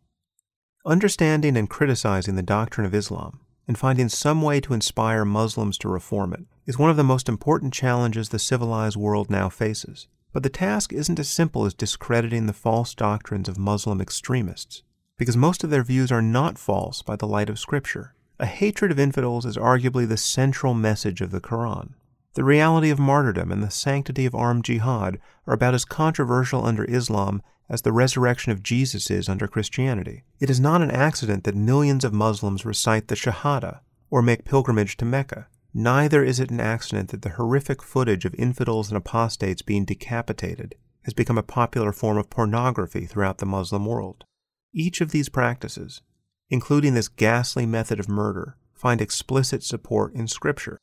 Understanding 0.84 1.56
and 1.56 1.70
criticizing 1.70 2.34
the 2.34 2.42
doctrine 2.42 2.86
of 2.86 2.94
Islam 2.94 3.40
and 3.68 3.78
finding 3.78 4.08
some 4.08 4.42
way 4.42 4.60
to 4.60 4.74
inspire 4.74 5.24
Muslims 5.24 5.78
to 5.78 5.88
reform 5.88 6.32
it 6.32 6.44
is 6.66 6.78
one 6.78 6.90
of 6.90 6.96
the 6.96 7.04
most 7.04 7.28
important 7.28 7.72
challenges 7.72 8.30
the 8.30 8.38
civilized 8.38 8.96
world 8.96 9.30
now 9.30 9.48
faces. 9.48 10.08
But 10.32 10.42
the 10.42 10.50
task 10.50 10.92
isn't 10.92 11.20
as 11.20 11.28
simple 11.28 11.64
as 11.64 11.72
discrediting 11.72 12.46
the 12.46 12.52
false 12.52 12.94
doctrines 12.94 13.48
of 13.48 13.56
Muslim 13.56 14.00
extremists, 14.00 14.82
because 15.16 15.36
most 15.36 15.62
of 15.62 15.70
their 15.70 15.84
views 15.84 16.10
are 16.10 16.22
not 16.22 16.58
false 16.58 17.02
by 17.02 17.16
the 17.16 17.26
light 17.26 17.48
of 17.48 17.58
Scripture. 17.58 18.14
A 18.40 18.46
hatred 18.46 18.90
of 18.90 18.98
infidels 18.98 19.46
is 19.46 19.56
arguably 19.56 20.08
the 20.08 20.16
central 20.16 20.74
message 20.74 21.20
of 21.20 21.30
the 21.30 21.40
Quran. 21.40 21.94
The 22.34 22.42
reality 22.42 22.90
of 22.90 22.98
martyrdom 22.98 23.52
and 23.52 23.62
the 23.62 23.70
sanctity 23.70 24.26
of 24.26 24.34
armed 24.34 24.64
jihad 24.64 25.20
are 25.46 25.54
about 25.54 25.74
as 25.74 25.84
controversial 25.84 26.66
under 26.66 26.84
Islam 26.84 27.42
as 27.68 27.82
the 27.82 27.92
resurrection 27.92 28.50
of 28.50 28.62
Jesus 28.62 29.08
is 29.10 29.28
under 29.28 29.46
Christianity. 29.46 30.24
It 30.40 30.50
is 30.50 30.58
not 30.58 30.82
an 30.82 30.90
accident 30.90 31.44
that 31.44 31.54
millions 31.54 32.04
of 32.04 32.12
Muslims 32.12 32.66
recite 32.66 33.06
the 33.06 33.14
Shahada 33.14 33.80
or 34.10 34.20
make 34.20 34.44
pilgrimage 34.44 34.96
to 34.96 35.04
Mecca. 35.04 35.46
Neither 35.72 36.24
is 36.24 36.40
it 36.40 36.50
an 36.50 36.60
accident 36.60 37.10
that 37.10 37.22
the 37.22 37.30
horrific 37.30 37.82
footage 37.82 38.24
of 38.24 38.34
infidels 38.34 38.88
and 38.88 38.96
apostates 38.96 39.62
being 39.62 39.84
decapitated 39.84 40.74
has 41.04 41.14
become 41.14 41.38
a 41.38 41.42
popular 41.42 41.92
form 41.92 42.18
of 42.18 42.30
pornography 42.30 43.06
throughout 43.06 43.38
the 43.38 43.46
Muslim 43.46 43.86
world. 43.86 44.24
Each 44.76 45.00
of 45.00 45.12
these 45.12 45.28
practices, 45.28 46.02
including 46.50 46.94
this 46.94 47.06
ghastly 47.06 47.64
method 47.64 48.00
of 48.00 48.08
murder, 48.08 48.56
find 48.74 49.00
explicit 49.00 49.62
support 49.62 50.12
in 50.14 50.26
Scripture. 50.26 50.78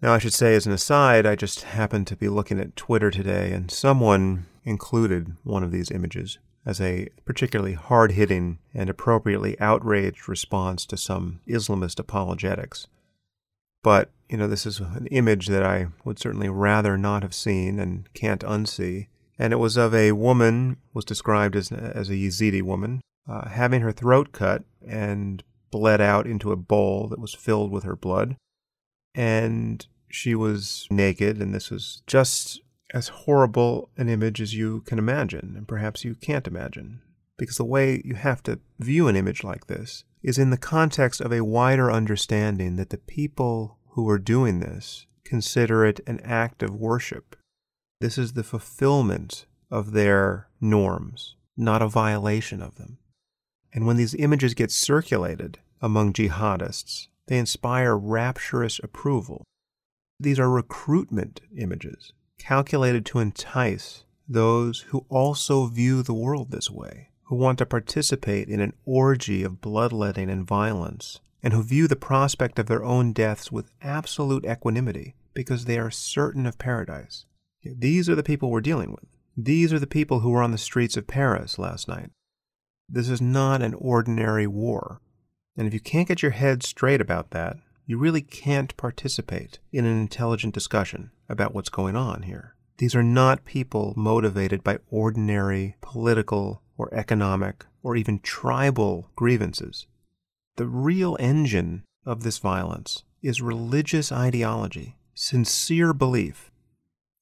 Now, 0.00 0.14
I 0.14 0.18
should 0.18 0.32
say, 0.32 0.54
as 0.54 0.66
an 0.66 0.72
aside, 0.72 1.26
I 1.26 1.36
just 1.36 1.64
happened 1.64 2.06
to 2.06 2.16
be 2.16 2.30
looking 2.30 2.58
at 2.58 2.76
Twitter 2.76 3.10
today, 3.10 3.52
and 3.52 3.70
someone 3.70 4.46
included 4.64 5.36
one 5.44 5.62
of 5.62 5.70
these 5.70 5.90
images 5.90 6.38
as 6.64 6.80
a 6.80 7.08
particularly 7.26 7.74
hard 7.74 8.12
hitting 8.12 8.58
and 8.72 8.88
appropriately 8.88 9.60
outraged 9.60 10.26
response 10.26 10.86
to 10.86 10.96
some 10.96 11.40
Islamist 11.46 11.98
apologetics. 11.98 12.86
But, 13.82 14.10
you 14.30 14.38
know, 14.38 14.48
this 14.48 14.64
is 14.64 14.80
an 14.80 15.08
image 15.10 15.48
that 15.48 15.62
I 15.62 15.88
would 16.04 16.18
certainly 16.18 16.48
rather 16.48 16.96
not 16.96 17.22
have 17.22 17.34
seen 17.34 17.78
and 17.78 18.10
can't 18.14 18.42
unsee. 18.42 19.08
And 19.38 19.52
it 19.52 19.56
was 19.56 19.76
of 19.76 19.94
a 19.94 20.12
woman, 20.12 20.78
was 20.94 21.04
described 21.04 21.56
as, 21.56 21.70
as 21.70 22.08
a 22.08 22.14
Yazidi 22.14 22.62
woman, 22.62 23.00
uh, 23.30 23.48
having 23.48 23.80
her 23.80 23.92
throat 23.92 24.32
cut 24.32 24.64
and 24.86 25.42
bled 25.70 26.00
out 26.00 26.26
into 26.26 26.50
a 26.50 26.56
bowl 26.56 27.06
that 27.08 27.20
was 27.20 27.32
filled 27.32 27.70
with 27.70 27.84
her 27.84 27.96
blood 27.96 28.36
and 29.14 29.86
she 30.08 30.34
was 30.34 30.86
naked, 30.90 31.40
and 31.40 31.54
this 31.54 31.70
was 31.70 32.02
just 32.06 32.60
as 32.92 33.08
horrible 33.08 33.90
an 33.96 34.08
image 34.08 34.40
as 34.40 34.54
you 34.54 34.80
can 34.82 34.98
imagine, 34.98 35.54
and 35.56 35.68
perhaps 35.68 36.04
you 36.04 36.14
can't 36.14 36.46
imagine. 36.46 37.00
Because 37.36 37.56
the 37.56 37.64
way 37.64 38.02
you 38.04 38.16
have 38.16 38.42
to 38.44 38.60
view 38.78 39.08
an 39.08 39.16
image 39.16 39.44
like 39.44 39.66
this 39.66 40.04
is 40.22 40.38
in 40.38 40.50
the 40.50 40.58
context 40.58 41.20
of 41.20 41.32
a 41.32 41.44
wider 41.44 41.90
understanding 41.90 42.76
that 42.76 42.90
the 42.90 42.98
people 42.98 43.78
who 43.90 44.08
are 44.08 44.18
doing 44.18 44.60
this 44.60 45.06
consider 45.24 45.84
it 45.84 46.00
an 46.06 46.20
act 46.20 46.62
of 46.62 46.74
worship. 46.74 47.36
This 48.00 48.18
is 48.18 48.32
the 48.32 48.42
fulfillment 48.42 49.46
of 49.70 49.92
their 49.92 50.48
norms, 50.60 51.36
not 51.56 51.80
a 51.80 51.88
violation 51.88 52.60
of 52.60 52.76
them. 52.76 52.98
And 53.72 53.86
when 53.86 53.96
these 53.96 54.14
images 54.14 54.54
get 54.54 54.70
circulated 54.70 55.58
among 55.80 56.12
jihadists, 56.12 57.08
they 57.26 57.38
inspire 57.38 57.96
rapturous 57.96 58.80
approval. 58.82 59.44
These 60.18 60.38
are 60.38 60.50
recruitment 60.50 61.40
images. 61.56 62.12
calculated 62.40 63.04
to 63.06 63.18
entice 63.18 64.04
those 64.26 64.80
who 64.88 65.04
also 65.08 65.66
view 65.66 66.02
the 66.02 66.14
world 66.14 66.50
this 66.50 66.70
way, 66.70 67.10
who 67.24 67.36
want 67.36 67.58
to 67.58 67.66
participate 67.66 68.48
in 68.48 68.60
an 68.60 68.72
orgy 68.84 69.42
of 69.42 69.60
bloodletting 69.60 70.30
and 70.30 70.46
violence, 70.46 71.20
and 71.42 71.52
who 71.52 71.62
view 71.62 71.86
the 71.86 71.96
prospect 71.96 72.58
of 72.58 72.66
their 72.66 72.84
own 72.84 73.12
deaths 73.12 73.52
with 73.52 73.70
absolute 73.82 74.44
equanimity 74.44 75.14
because 75.34 75.64
they 75.64 75.78
are 75.78 75.90
certain 75.90 76.46
of 76.46 76.58
paradise. 76.58 77.24
These 77.62 78.08
are 78.08 78.14
the 78.14 78.22
people 78.22 78.50
we're 78.50 78.60
dealing 78.60 78.90
with. 78.90 79.04
These 79.36 79.72
are 79.72 79.78
the 79.78 79.86
people 79.86 80.20
who 80.20 80.30
were 80.30 80.42
on 80.42 80.50
the 80.50 80.58
streets 80.58 80.96
of 80.96 81.06
Paris 81.06 81.58
last 81.58 81.88
night. 81.88 82.10
This 82.92 83.08
is 83.08 83.20
not 83.20 83.62
an 83.62 83.74
ordinary 83.74 84.48
war. 84.48 85.00
And 85.56 85.68
if 85.68 85.72
you 85.72 85.78
can't 85.78 86.08
get 86.08 86.22
your 86.22 86.32
head 86.32 86.64
straight 86.64 87.00
about 87.00 87.30
that, 87.30 87.56
you 87.86 87.98
really 87.98 88.22
can't 88.22 88.76
participate 88.76 89.60
in 89.72 89.84
an 89.84 90.00
intelligent 90.00 90.54
discussion 90.54 91.12
about 91.28 91.54
what's 91.54 91.68
going 91.68 91.94
on 91.94 92.22
here. 92.22 92.56
These 92.78 92.96
are 92.96 93.02
not 93.02 93.44
people 93.44 93.94
motivated 93.96 94.64
by 94.64 94.78
ordinary 94.90 95.76
political 95.80 96.62
or 96.76 96.92
economic 96.92 97.64
or 97.82 97.94
even 97.94 98.20
tribal 98.20 99.10
grievances. 99.14 99.86
The 100.56 100.66
real 100.66 101.16
engine 101.20 101.84
of 102.04 102.22
this 102.22 102.38
violence 102.38 103.04
is 103.22 103.40
religious 103.40 104.10
ideology, 104.10 104.96
sincere 105.14 105.92
belief. 105.92 106.50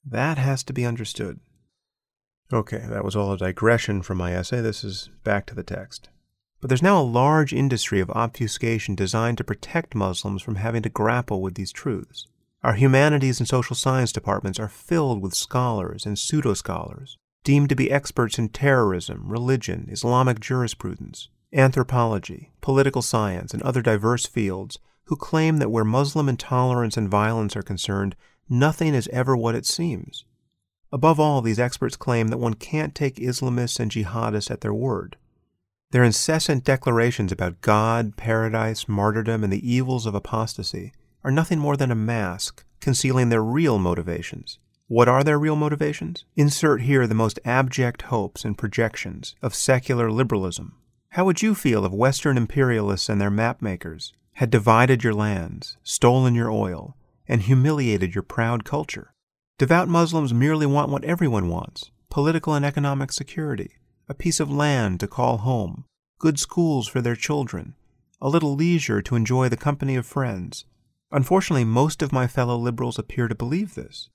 That 0.04 0.38
has 0.38 0.62
to 0.64 0.72
be 0.72 0.87
understood. 0.87 1.40
Okay, 2.52 2.85
that 2.88 3.05
was 3.05 3.14
all 3.14 3.33
a 3.33 3.38
digression 3.38 4.00
from 4.00 4.19
my 4.19 4.33
essay. 4.33 4.61
This 4.62 4.83
is 4.83 5.11
back 5.23 5.45
to 5.47 5.55
the 5.55 5.62
text. 5.62 6.09
But 6.61 6.69
there's 6.69 6.83
now 6.83 7.00
a 7.00 7.02
large 7.02 7.52
industry 7.52 8.00
of 8.00 8.11
obfuscation 8.11 8.95
designed 8.95 9.38
to 9.38 9.45
protect 9.45 9.95
Muslims 9.95 10.43
from 10.43 10.57
having 10.57 10.83
to 10.83 10.88
grapple 10.88 11.43
with 11.43 11.55
these 11.55 11.73
truths. 11.73 12.26
Our 12.64 12.73
humanities 12.73 13.38
and 13.38 13.47
social 13.47 13.76
science 13.76 14.12
departments 14.12 14.59
are 14.59 14.69
filled 14.69 15.23
with 15.23 15.35
scholars 15.35 16.05
and 16.05 16.19
pseudo 16.19 16.55
scholars, 16.55 17.17
deemed 17.45 17.69
to 17.69 17.76
be 17.76 17.90
experts 17.90 18.38
in 18.38 18.49
terrorism, 18.49 19.28
religion, 19.28 19.87
Islamic 19.90 20.40
jurisprudence, 20.40 21.28
anthropology, 21.52 22.50
political 22.61 23.02
science, 23.02 23.52
and 23.55 23.62
other 23.62 23.83
diverse 23.83 24.26
fields, 24.26 24.78
who 25.05 25.17
claim 25.17 25.59
that 25.59 25.71
where 25.71 25.85
Muslim 25.85 26.28
intolerance 26.28 26.97
and 26.97 27.09
violence 27.09 27.55
are 27.57 27.62
concerned, 27.62 28.17
nothing 28.49 28.95
is 28.95 29.09
ever 29.12 29.37
what 29.37 29.55
it 29.55 29.64
seems. 29.64 30.25
Above 30.90 31.21
all, 31.21 31.42
these 31.42 31.59
experts 31.59 31.97
claim 31.97 32.28
that 32.28 32.38
one 32.38 32.54
can't 32.54 32.95
take 32.95 33.16
Islamists 33.16 33.78
and 33.78 33.90
jihadists 33.90 34.50
at 34.50 34.62
their 34.62 34.73
word. 34.73 35.16
Their 35.90 36.04
incessant 36.04 36.64
declarations 36.64 37.33
about 37.33 37.61
God, 37.61 38.16
paradise, 38.16 38.88
martyrdom, 38.88 39.45
and 39.45 39.52
the 39.52 39.71
evils 39.71 40.07
of 40.07 40.14
apostasy 40.14 40.92
are 41.25 41.30
nothing 41.30 41.59
more 41.59 41.76
than 41.76 41.90
a 41.90 41.95
mask 41.95 42.64
concealing 42.80 43.28
their 43.28 43.42
real 43.42 43.78
motivations. 43.78 44.59
What 44.87 45.09
are 45.09 45.23
their 45.23 45.38
real 45.38 45.57
motivations? 45.57 46.25
Insert 46.37 46.83
here 46.83 47.07
the 47.07 47.14
most 47.14 47.38
abject 47.45 48.02
hopes 48.02 48.45
and 48.45 48.57
projections 48.57 49.35
of 49.42 49.54
secular 49.54 50.11
liberalism. 50.11 50.76
How 51.11 51.25
would 51.25 51.42
you 51.42 51.54
feel 51.54 51.85
if 51.85 51.92
Western 51.92 52.37
imperialists 52.37 53.09
and 53.09 53.21
their 53.21 53.30
mapmakers 53.30 54.12
had 54.35 54.50
divided 54.50 55.04
your 55.04 55.14
lands, 55.14 55.76
stolen 55.83 56.35
your 56.35 56.50
oil, 56.50 56.97
and 57.26 57.42
humiliated 57.42 58.14
your 58.14 58.23
proud 58.23 58.64
culture? 58.64 59.12
Devout 59.58 59.88
Muslims 59.88 60.32
merely 60.32 60.66
want 60.66 60.88
what 60.88 61.02
everyone 61.02 61.48
wants 61.48 61.90
political 62.10 62.54
and 62.54 62.64
economic 62.64 63.10
security, 63.10 63.72
a 64.08 64.14
piece 64.14 64.38
of 64.38 64.48
land 64.50 65.00
to 65.00 65.08
call 65.08 65.38
home, 65.38 65.84
good 66.20 66.38
schools 66.38 66.86
for 66.86 67.00
their 67.00 67.16
children, 67.16 67.74
a 68.20 68.28
little 68.28 68.54
leisure 68.54 69.02
to 69.02 69.16
enjoy 69.16 69.48
the 69.48 69.56
company 69.56 69.96
of 69.96 70.06
friends. 70.06 70.64
Unfortunately, 71.10 71.64
most 71.64 72.02
of 72.02 72.12
my 72.12 72.28
fellow 72.28 72.56
liberals 72.56 73.00
appear 73.00 73.26
to 73.26 73.34
believe 73.34 73.74
this. 73.74 74.08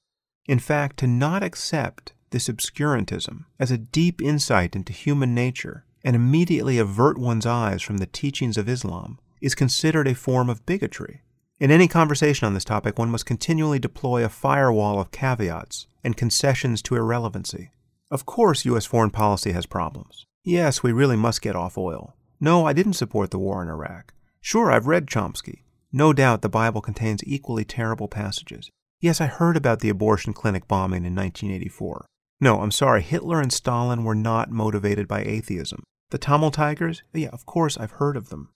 In 0.47 0.59
fact, 0.59 0.97
to 0.99 1.07
not 1.07 1.43
accept 1.43 2.13
this 2.29 2.47
obscurantism 2.47 3.43
as 3.59 3.69
a 3.69 3.77
deep 3.77 4.21
insight 4.21 4.77
into 4.77 4.93
human 4.93 5.35
nature 5.35 5.83
and 6.05 6.15
immediately 6.15 6.77
avert 6.77 7.17
one's 7.17 7.45
eyes 7.45 7.81
from 7.81 7.97
the 7.97 8.05
teachings 8.05 8.57
of 8.57 8.69
Islam 8.69 9.19
is 9.41 9.55
considered 9.55 10.07
a 10.07 10.15
form 10.15 10.49
of 10.49 10.65
bigotry. 10.65 11.21
In 11.63 11.71
any 11.71 11.87
conversation 11.87 12.45
on 12.45 12.53
this 12.53 12.65
topic, 12.65 12.99
one 12.99 13.09
must 13.09 13.25
continually 13.25 13.79
deploy 13.79 14.25
a 14.25 14.27
firewall 14.27 14.99
of 14.99 15.11
caveats 15.11 15.87
and 16.03 16.17
concessions 16.17 16.81
to 16.81 16.97
irrelevancy. 16.97 17.71
Of 18.11 18.25
course, 18.25 18.65
U.S. 18.65 18.85
foreign 18.85 19.11
policy 19.11 19.53
has 19.53 19.65
problems. 19.65 20.25
Yes, 20.43 20.83
we 20.83 20.91
really 20.91 21.15
must 21.15 21.41
get 21.41 21.55
off 21.55 21.77
oil. 21.77 22.17
No, 22.41 22.65
I 22.65 22.73
didn't 22.73 22.99
support 22.99 23.31
the 23.31 23.39
war 23.39 23.63
in 23.63 23.69
Iraq. 23.69 24.13
Sure, 24.41 24.73
I've 24.73 24.87
read 24.87 25.05
Chomsky. 25.05 25.61
No 25.93 26.11
doubt 26.11 26.41
the 26.41 26.49
Bible 26.49 26.81
contains 26.81 27.23
equally 27.23 27.63
terrible 27.63 28.09
passages. 28.09 28.69
Yes, 28.99 29.21
I 29.21 29.27
heard 29.27 29.55
about 29.55 29.79
the 29.79 29.87
abortion 29.87 30.33
clinic 30.33 30.67
bombing 30.67 31.05
in 31.05 31.15
1984. 31.15 32.05
No, 32.41 32.59
I'm 32.59 32.71
sorry, 32.71 33.01
Hitler 33.01 33.39
and 33.39 33.53
Stalin 33.53 34.03
were 34.03 34.15
not 34.15 34.51
motivated 34.51 35.07
by 35.07 35.21
atheism. 35.21 35.81
The 36.09 36.17
Tamil 36.17 36.51
Tigers? 36.51 37.03
Yeah, 37.13 37.29
of 37.29 37.45
course, 37.45 37.77
I've 37.77 37.91
heard 37.91 38.17
of 38.17 38.27
them. 38.27 38.49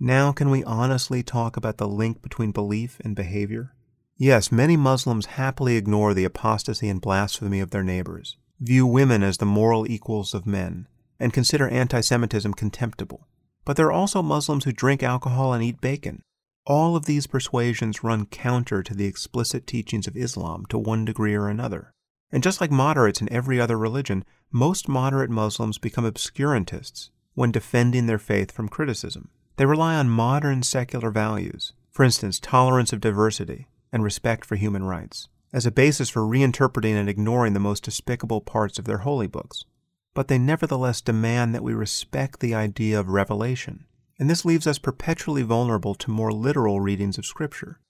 Now, 0.00 0.32
can 0.32 0.50
we 0.50 0.64
honestly 0.64 1.22
talk 1.22 1.58
about 1.58 1.76
the 1.76 1.86
link 1.86 2.22
between 2.22 2.52
belief 2.52 2.98
and 3.04 3.14
behavior? 3.14 3.74
Yes, 4.16 4.50
many 4.50 4.76
Muslims 4.76 5.26
happily 5.26 5.76
ignore 5.76 6.14
the 6.14 6.24
apostasy 6.24 6.88
and 6.88 7.00
blasphemy 7.00 7.60
of 7.60 7.70
their 7.70 7.84
neighbors 7.84 8.36
view 8.60 8.86
women 8.86 9.22
as 9.22 9.38
the 9.38 9.46
moral 9.46 9.90
equals 9.90 10.34
of 10.34 10.46
men, 10.46 10.86
and 11.18 11.32
consider 11.32 11.68
anti 11.68 12.00
Semitism 12.00 12.54
contemptible. 12.54 13.26
But 13.64 13.76
there 13.76 13.86
are 13.86 13.92
also 13.92 14.22
Muslims 14.22 14.64
who 14.64 14.72
drink 14.72 15.02
alcohol 15.02 15.52
and 15.52 15.62
eat 15.62 15.80
bacon. 15.80 16.22
All 16.66 16.94
of 16.94 17.06
these 17.06 17.26
persuasions 17.26 18.04
run 18.04 18.26
counter 18.26 18.82
to 18.82 18.94
the 18.94 19.06
explicit 19.06 19.66
teachings 19.66 20.06
of 20.06 20.16
Islam 20.16 20.66
to 20.68 20.78
one 20.78 21.04
degree 21.04 21.34
or 21.34 21.48
another. 21.48 21.92
And 22.30 22.42
just 22.42 22.60
like 22.60 22.70
moderates 22.70 23.20
in 23.20 23.32
every 23.32 23.60
other 23.60 23.76
religion, 23.76 24.24
most 24.52 24.88
moderate 24.88 25.30
Muslims 25.30 25.78
become 25.78 26.04
obscurantists 26.04 27.10
when 27.34 27.50
defending 27.50 28.06
their 28.06 28.18
faith 28.18 28.52
from 28.52 28.68
criticism. 28.68 29.30
They 29.60 29.66
rely 29.66 29.96
on 29.96 30.08
modern 30.08 30.62
secular 30.62 31.10
values, 31.10 31.74
for 31.90 32.02
instance, 32.02 32.40
tolerance 32.40 32.94
of 32.94 33.00
diversity 33.02 33.68
and 33.92 34.02
respect 34.02 34.46
for 34.46 34.56
human 34.56 34.84
rights 34.84 35.28
as 35.52 35.66
a 35.66 35.70
basis 35.70 36.08
for 36.08 36.22
reinterpreting 36.22 36.94
and 36.94 37.10
ignoring 37.10 37.52
the 37.52 37.60
most 37.60 37.84
despicable 37.84 38.40
parts 38.40 38.78
of 38.78 38.86
their 38.86 39.00
holy 39.04 39.26
books. 39.26 39.66
But 40.14 40.28
they 40.28 40.38
nevertheless 40.38 41.02
demand 41.02 41.54
that 41.54 41.62
we 41.62 41.74
respect 41.74 42.40
the 42.40 42.54
idea 42.54 42.98
of 42.98 43.10
revelation, 43.10 43.84
and 44.18 44.30
this 44.30 44.46
leaves 44.46 44.66
us 44.66 44.78
perpetually 44.78 45.42
vulnerable 45.42 45.94
to 45.94 46.10
more 46.10 46.32
literal 46.32 46.80
readings 46.80 47.18
of 47.18 47.26
Scripture. 47.26 47.80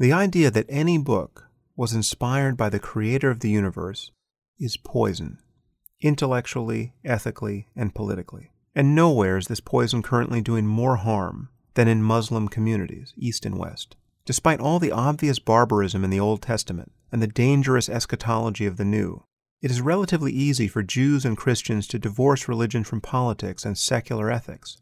The 0.00 0.12
idea 0.12 0.50
that 0.50 0.66
any 0.68 0.98
book 0.98 1.46
was 1.76 1.92
inspired 1.92 2.56
by 2.56 2.70
the 2.70 2.80
Creator 2.80 3.30
of 3.30 3.38
the 3.38 3.50
universe 3.50 4.10
is 4.58 4.76
poison, 4.76 5.38
intellectually, 6.00 6.94
ethically, 7.04 7.68
and 7.76 7.94
politically. 7.94 8.50
And 8.74 8.94
nowhere 8.94 9.36
is 9.36 9.48
this 9.48 9.60
poison 9.60 10.02
currently 10.02 10.40
doing 10.40 10.66
more 10.66 10.96
harm 10.96 11.48
than 11.74 11.88
in 11.88 12.02
Muslim 12.02 12.48
communities, 12.48 13.12
East 13.16 13.44
and 13.44 13.58
West. 13.58 13.96
Despite 14.24 14.60
all 14.60 14.78
the 14.78 14.92
obvious 14.92 15.38
barbarism 15.38 16.04
in 16.04 16.10
the 16.10 16.20
Old 16.20 16.42
Testament 16.42 16.92
and 17.10 17.20
the 17.20 17.26
dangerous 17.26 17.88
eschatology 17.88 18.66
of 18.66 18.76
the 18.76 18.84
New, 18.84 19.24
it 19.60 19.70
is 19.70 19.80
relatively 19.80 20.32
easy 20.32 20.68
for 20.68 20.82
Jews 20.82 21.24
and 21.24 21.36
Christians 21.36 21.86
to 21.88 21.98
divorce 21.98 22.48
religion 22.48 22.84
from 22.84 23.00
politics 23.00 23.64
and 23.64 23.76
secular 23.76 24.30
ethics. 24.30 24.78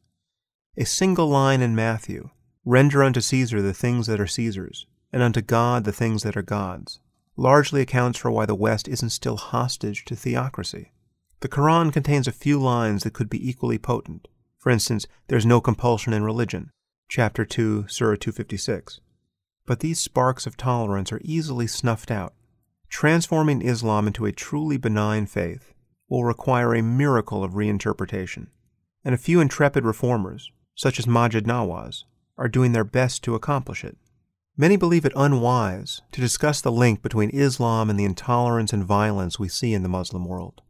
A 0.77 0.85
single 0.85 1.29
line 1.29 1.63
in 1.63 1.75
Matthew 1.75 2.31
render 2.65 3.03
unto 3.03 3.21
Caesar 3.21 3.63
the 3.63 3.75
things 3.75 4.07
that 4.07 4.21
are 4.21 4.27
Caesar's, 4.27 4.87
and 5.13 5.23
unto 5.23 5.41
God 5.41 5.85
the 5.85 5.93
things 5.93 6.23
that 6.23 6.37
are 6.37 6.43
God's 6.43 7.01
largely 7.39 7.81
accounts 7.81 8.19
for 8.19 8.31
why 8.31 8.45
the 8.45 8.55
West 8.55 8.89
isn't 8.89 9.11
still 9.11 9.37
hostage 9.37 10.05
to 10.05 10.17
theocracy. 10.17 10.91
The 11.41 11.49
Quran 11.49 11.93
contains 11.93 12.27
a 12.27 12.33
few 12.33 12.59
lines 12.59 13.03
that 13.05 13.15
could 13.15 13.31
be 13.31 13.49
equally 13.49 13.79
potent. 13.79 14.29
For 14.59 14.71
instance, 14.71 15.07
there's 15.29 15.47
no 15.47 15.61
compulsion 15.61 16.13
in 16.13 16.25
religion, 16.25 16.71
chapter 17.09 17.45
2, 17.45 17.87
Surah 17.89 18.17
256 18.17 19.01
but 19.69 19.81
these 19.81 20.01
sparks 20.01 20.47
of 20.47 20.57
tolerance 20.57 21.13
are 21.13 21.21
easily 21.23 21.67
snuffed 21.67 22.11
out. 22.11 22.33
Transforming 22.89 23.61
Islam 23.61 24.07
into 24.07 24.25
a 24.25 24.33
truly 24.33 24.79
benign 24.79 25.27
faith 25.27 25.75
will 26.09 26.25
require 26.25 26.75
a 26.75 26.83
miracle 26.83 27.45
of 27.45 27.53
reinterpretation, 27.53 28.47
and 29.05 29.15
a 29.15 29.19
few 29.19 29.41
intrepid 29.41 29.85
reformers, 29.85 30.51
such 30.75 30.99
as 30.99 31.05
Maajid 31.05 31.43
Nawaz, 31.43 32.05
are 32.39 32.49
doing 32.49 32.73
their 32.73 32.83
best 32.83 33.23
to 33.25 33.35
accomplish 33.35 33.85
it. 33.85 33.99
Many 34.57 34.77
believe 34.77 35.05
it 35.05 35.13
unwise 35.15 36.01
to 36.13 36.21
discuss 36.23 36.63
the 36.63 36.73
link 36.73 37.03
between 37.03 37.29
Islam 37.29 37.91
and 37.91 38.01
the 38.01 38.07
intolerance 38.07 38.73
and 38.73 38.83
violence 38.83 39.39
we 39.39 39.49
see 39.49 39.75
in 39.75 39.83
the 39.83 39.89
Muslim 39.91 40.25
world, 40.25 40.63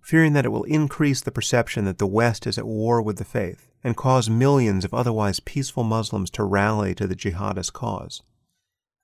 fearing 0.00 0.32
that 0.32 0.44
it 0.44 0.50
will 0.50 0.64
increase 0.64 1.20
the 1.20 1.30
perception 1.30 1.84
that 1.84 1.98
the 1.98 2.06
West 2.06 2.46
is 2.46 2.58
at 2.58 2.66
war 2.66 3.00
with 3.02 3.18
the 3.18 3.24
faith 3.24 3.68
and 3.82 3.96
cause 3.96 4.28
millions 4.28 4.84
of 4.84 4.92
otherwise 4.92 5.40
peaceful 5.40 5.84
Muslims 5.84 6.30
to 6.30 6.44
rally 6.44 6.94
to 6.94 7.06
the 7.06 7.14
jihadist 7.14 7.72
cause. 7.72 8.22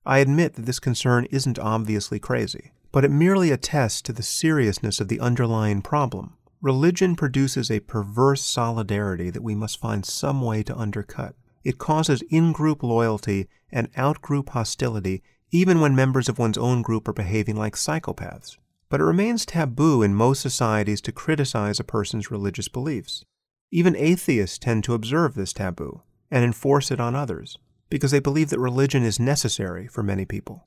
I 0.04 0.18
admit 0.18 0.54
that 0.54 0.66
this 0.66 0.78
concern 0.78 1.26
isn't 1.30 1.58
obviously 1.58 2.18
crazy, 2.18 2.72
but 2.92 3.04
it 3.04 3.10
merely 3.10 3.50
attests 3.50 4.02
to 4.02 4.12
the 4.12 4.22
seriousness 4.22 5.00
of 5.00 5.08
the 5.08 5.20
underlying 5.20 5.82
problem. 5.82 6.34
Religion 6.60 7.16
produces 7.16 7.70
a 7.70 7.80
perverse 7.80 8.42
solidarity 8.42 9.30
that 9.30 9.42
we 9.42 9.54
must 9.54 9.80
find 9.80 10.04
some 10.04 10.40
way 10.40 10.62
to 10.62 10.76
undercut. 10.76 11.34
It 11.64 11.78
causes 11.78 12.22
in 12.30 12.52
group 12.52 12.82
loyalty 12.82 13.48
and 13.70 13.88
out 13.96 14.22
group 14.22 14.50
hostility 14.50 15.22
even 15.50 15.80
when 15.80 15.94
members 15.94 16.28
of 16.28 16.38
one's 16.38 16.58
own 16.58 16.82
group 16.82 17.06
are 17.08 17.12
behaving 17.12 17.56
like 17.56 17.74
psychopaths. 17.74 18.56
But 18.88 19.00
it 19.00 19.04
remains 19.04 19.44
taboo 19.44 20.02
in 20.02 20.14
most 20.14 20.40
societies 20.40 21.00
to 21.02 21.12
criticize 21.12 21.80
a 21.80 21.84
person's 21.84 22.30
religious 22.30 22.68
beliefs. 22.68 23.24
Even 23.72 23.96
atheists 23.96 24.58
tend 24.58 24.84
to 24.84 24.94
observe 24.94 25.34
this 25.34 25.52
taboo 25.52 26.02
and 26.30 26.44
enforce 26.44 26.90
it 26.90 27.00
on 27.00 27.14
others 27.14 27.58
because 27.90 28.10
they 28.10 28.20
believe 28.20 28.50
that 28.50 28.58
religion 28.58 29.02
is 29.02 29.20
necessary 29.20 29.86
for 29.86 30.02
many 30.02 30.24
people. 30.24 30.64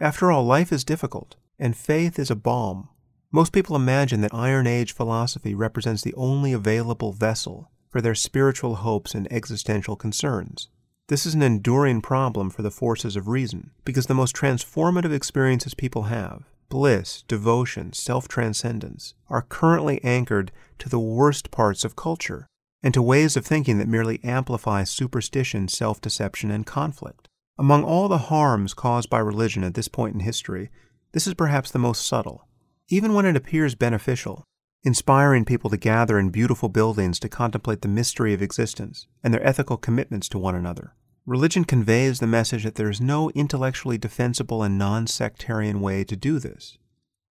After 0.00 0.30
all, 0.30 0.44
life 0.44 0.72
is 0.72 0.84
difficult, 0.84 1.36
and 1.58 1.76
faith 1.76 2.18
is 2.18 2.30
a 2.30 2.36
balm. 2.36 2.88
Most 3.32 3.52
people 3.52 3.76
imagine 3.76 4.20
that 4.22 4.34
Iron 4.34 4.66
Age 4.66 4.94
philosophy 4.94 5.54
represents 5.54 6.02
the 6.02 6.14
only 6.14 6.52
available 6.52 7.12
vessel 7.12 7.70
for 7.90 8.00
their 8.00 8.14
spiritual 8.14 8.76
hopes 8.76 9.14
and 9.14 9.30
existential 9.32 9.96
concerns. 9.96 10.68
This 11.08 11.26
is 11.26 11.34
an 11.34 11.42
enduring 11.42 12.02
problem 12.02 12.50
for 12.50 12.62
the 12.62 12.70
forces 12.70 13.16
of 13.16 13.28
reason, 13.28 13.70
because 13.84 14.06
the 14.06 14.14
most 14.14 14.36
transformative 14.36 15.12
experiences 15.12 15.74
people 15.74 16.04
have, 16.04 16.44
bliss, 16.68 17.22
devotion, 17.28 17.92
self 17.92 18.28
transcendence, 18.28 19.14
are 19.28 19.42
currently 19.42 20.02
anchored 20.04 20.52
to 20.78 20.88
the 20.88 20.98
worst 20.98 21.50
parts 21.50 21.84
of 21.84 21.96
culture 21.96 22.46
and 22.82 22.94
to 22.94 23.02
ways 23.02 23.36
of 23.36 23.44
thinking 23.44 23.78
that 23.78 23.88
merely 23.88 24.22
amplify 24.22 24.84
superstition, 24.84 25.68
self 25.68 26.00
deception, 26.00 26.50
and 26.50 26.66
conflict. 26.66 27.28
Among 27.58 27.82
all 27.82 28.08
the 28.08 28.18
harms 28.18 28.74
caused 28.74 29.10
by 29.10 29.18
religion 29.18 29.64
at 29.64 29.74
this 29.74 29.88
point 29.88 30.14
in 30.14 30.20
history, 30.20 30.70
this 31.12 31.26
is 31.26 31.34
perhaps 31.34 31.70
the 31.70 31.78
most 31.78 32.06
subtle. 32.06 32.46
Even 32.88 33.14
when 33.14 33.26
it 33.26 33.36
appears 33.36 33.74
beneficial, 33.74 34.44
inspiring 34.84 35.44
people 35.44 35.68
to 35.70 35.76
gather 35.76 36.18
in 36.18 36.30
beautiful 36.30 36.68
buildings 36.68 37.18
to 37.18 37.28
contemplate 37.28 37.82
the 37.82 37.88
mystery 37.88 38.32
of 38.32 38.42
existence 38.42 39.06
and 39.24 39.34
their 39.34 39.44
ethical 39.44 39.76
commitments 39.76 40.28
to 40.28 40.38
one 40.38 40.54
another, 40.54 40.94
religion 41.28 41.62
conveys 41.62 42.20
the 42.20 42.26
message 42.26 42.64
that 42.64 42.76
there 42.76 42.88
is 42.88 43.02
no 43.02 43.30
intellectually 43.30 43.98
defensible 43.98 44.62
and 44.62 44.78
non 44.78 45.06
sectarian 45.06 45.80
way 45.80 46.02
to 46.02 46.16
do 46.16 46.38
this. 46.38 46.78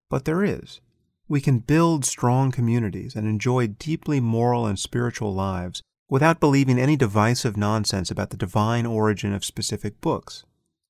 But 0.10 0.25
there 0.25 0.43
is. 0.43 0.81
We 1.29 1.39
can 1.41 1.60
build 1.60 2.05
strong 2.05 2.51
communities 2.51 3.15
and 3.15 3.25
enjoy 3.25 3.67
deeply 3.67 4.19
moral 4.19 4.67
and 4.67 4.77
spiritual 4.77 5.34
lives 5.34 5.81
without 6.10 6.41
believing 6.41 6.77
any 6.77 6.95
divisive 6.97 7.55
nonsense 7.55 8.12
about 8.12 8.29
the 8.29 8.38
divine 8.38 8.86
origin 8.86 9.34
of 9.34 9.45
specific 9.45 10.01
books. 10.01 10.43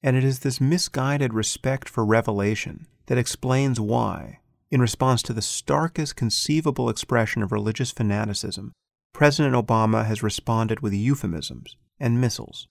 And 0.04 0.18
it 0.18 0.24
is 0.24 0.40
this 0.40 0.60
misguided 0.60 1.34
respect 1.34 1.88
for 1.88 2.04
revelation 2.04 2.88
that 3.06 3.18
explains 3.20 3.80
why, 3.80 4.40
in 4.72 4.82
response 4.82 5.22
to 5.24 5.34
the 5.34 5.42
starkest 5.44 6.16
conceivable 6.16 6.90
expression 6.90 7.44
of 7.44 7.52
religious 7.52 7.92
fanaticism, 7.92 8.74
President 9.14 9.56
Obama 9.56 10.06
has 10.06 10.24
responded 10.24 10.82
with 10.82 10.92
euphemisms 10.92 11.78
and 12.00 12.20
missiles. 12.20 12.68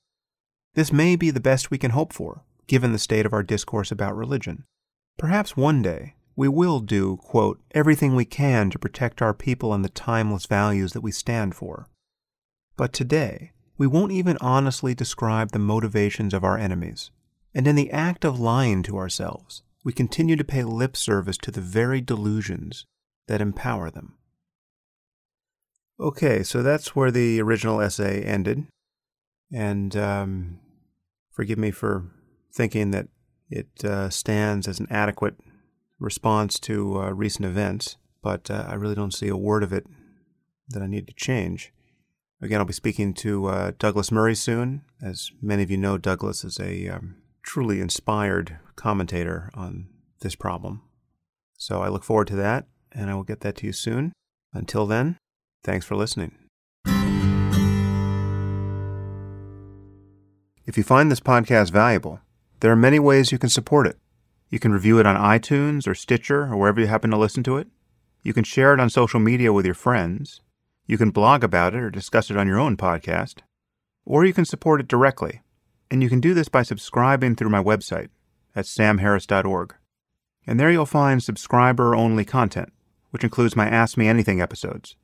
This 0.74 0.92
may 0.92 1.16
be 1.16 1.30
the 1.30 1.40
best 1.40 1.70
we 1.70 1.78
can 1.78 1.92
hope 1.92 2.12
for, 2.12 2.42
given 2.66 2.92
the 2.92 2.98
state 2.98 3.26
of 3.26 3.32
our 3.32 3.42
discourse 3.42 3.90
about 3.92 4.16
religion. 4.16 4.64
Perhaps 5.16 5.56
one 5.56 5.82
day 5.82 6.14
we 6.36 6.48
will 6.48 6.80
do, 6.80 7.16
quote, 7.18 7.60
everything 7.72 8.14
we 8.14 8.24
can 8.24 8.70
to 8.70 8.78
protect 8.78 9.22
our 9.22 9.32
people 9.32 9.72
and 9.72 9.84
the 9.84 9.88
timeless 9.88 10.46
values 10.46 10.92
that 10.92 11.00
we 11.00 11.12
stand 11.12 11.54
for. 11.54 11.88
But 12.76 12.92
today, 12.92 13.52
we 13.78 13.86
won't 13.86 14.10
even 14.10 14.36
honestly 14.40 14.94
describe 14.94 15.52
the 15.52 15.60
motivations 15.60 16.34
of 16.34 16.42
our 16.42 16.58
enemies. 16.58 17.12
And 17.54 17.68
in 17.68 17.76
the 17.76 17.92
act 17.92 18.24
of 18.24 18.40
lying 18.40 18.82
to 18.84 18.96
ourselves, 18.96 19.62
we 19.84 19.92
continue 19.92 20.34
to 20.34 20.44
pay 20.44 20.64
lip 20.64 20.96
service 20.96 21.36
to 21.38 21.52
the 21.52 21.60
very 21.60 22.00
delusions 22.00 22.84
that 23.28 23.40
empower 23.40 23.90
them. 23.90 24.14
Okay, 26.00 26.42
so 26.42 26.64
that's 26.64 26.96
where 26.96 27.12
the 27.12 27.40
original 27.40 27.80
essay 27.80 28.22
ended. 28.22 28.66
And 29.52 29.94
um, 29.96 30.58
forgive 31.34 31.58
me 31.58 31.70
for 31.70 32.04
thinking 32.52 32.92
that 32.92 33.08
it 33.50 33.84
uh, 33.84 34.08
stands 34.08 34.66
as 34.66 34.80
an 34.80 34.86
adequate 34.90 35.34
response 35.98 36.58
to 36.60 37.00
uh, 37.00 37.10
recent 37.10 37.44
events, 37.44 37.96
but 38.22 38.50
uh, 38.50 38.64
I 38.68 38.74
really 38.74 38.94
don't 38.94 39.14
see 39.14 39.28
a 39.28 39.36
word 39.36 39.62
of 39.62 39.72
it 39.72 39.86
that 40.68 40.82
I 40.82 40.86
need 40.86 41.06
to 41.08 41.14
change. 41.14 41.72
Again, 42.40 42.60
I'll 42.60 42.66
be 42.66 42.72
speaking 42.72 43.14
to 43.14 43.46
uh, 43.46 43.72
Douglas 43.78 44.10
Murray 44.10 44.34
soon. 44.34 44.82
As 45.02 45.30
many 45.40 45.62
of 45.62 45.70
you 45.70 45.76
know, 45.76 45.98
Douglas 45.98 46.44
is 46.44 46.58
a 46.58 46.88
um, 46.88 47.16
truly 47.42 47.80
inspired 47.80 48.58
commentator 48.76 49.50
on 49.54 49.88
this 50.20 50.34
problem. 50.34 50.82
So 51.56 51.82
I 51.82 51.88
look 51.88 52.04
forward 52.04 52.26
to 52.28 52.36
that, 52.36 52.66
and 52.92 53.10
I 53.10 53.14
will 53.14 53.22
get 53.22 53.40
that 53.40 53.56
to 53.56 53.66
you 53.66 53.72
soon. 53.72 54.12
Until 54.52 54.86
then, 54.86 55.18
thanks 55.62 55.86
for 55.86 55.96
listening. 55.96 56.43
If 60.66 60.78
you 60.78 60.82
find 60.82 61.10
this 61.10 61.20
podcast 61.20 61.70
valuable, 61.70 62.20
there 62.60 62.72
are 62.72 62.76
many 62.76 62.98
ways 62.98 63.30
you 63.30 63.38
can 63.38 63.50
support 63.50 63.86
it. 63.86 63.98
You 64.48 64.58
can 64.58 64.72
review 64.72 64.98
it 64.98 65.04
on 65.04 65.14
iTunes 65.14 65.86
or 65.86 65.94
Stitcher 65.94 66.44
or 66.44 66.56
wherever 66.56 66.80
you 66.80 66.86
happen 66.86 67.10
to 67.10 67.18
listen 67.18 67.42
to 67.42 67.58
it. 67.58 67.68
You 68.22 68.32
can 68.32 68.44
share 68.44 68.72
it 68.72 68.80
on 68.80 68.88
social 68.88 69.20
media 69.20 69.52
with 69.52 69.66
your 69.66 69.74
friends. 69.74 70.40
You 70.86 70.96
can 70.96 71.10
blog 71.10 71.44
about 71.44 71.74
it 71.74 71.82
or 71.82 71.90
discuss 71.90 72.30
it 72.30 72.38
on 72.38 72.46
your 72.46 72.58
own 72.58 72.78
podcast. 72.78 73.40
Or 74.06 74.24
you 74.24 74.32
can 74.32 74.46
support 74.46 74.80
it 74.80 74.88
directly. 74.88 75.42
And 75.90 76.02
you 76.02 76.08
can 76.08 76.20
do 76.20 76.32
this 76.32 76.48
by 76.48 76.62
subscribing 76.62 77.36
through 77.36 77.50
my 77.50 77.62
website 77.62 78.08
at 78.56 78.64
samharris.org. 78.64 79.74
And 80.46 80.58
there 80.58 80.70
you'll 80.70 80.86
find 80.86 81.22
subscriber 81.22 81.94
only 81.94 82.24
content, 82.24 82.72
which 83.10 83.24
includes 83.24 83.54
my 83.54 83.68
Ask 83.68 83.98
Me 83.98 84.08
Anything 84.08 84.40
episodes. 84.40 84.96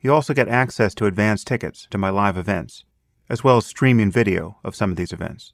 You 0.00 0.14
also 0.14 0.32
get 0.32 0.48
access 0.48 0.94
to 0.94 1.06
advance 1.06 1.42
tickets 1.42 1.88
to 1.90 1.98
my 1.98 2.10
live 2.10 2.36
events, 2.36 2.84
as 3.28 3.44
well 3.44 3.56
as 3.56 3.66
streaming 3.66 4.10
video 4.10 4.58
of 4.64 4.74
some 4.74 4.90
of 4.90 4.96
these 4.96 5.12
events. 5.12 5.52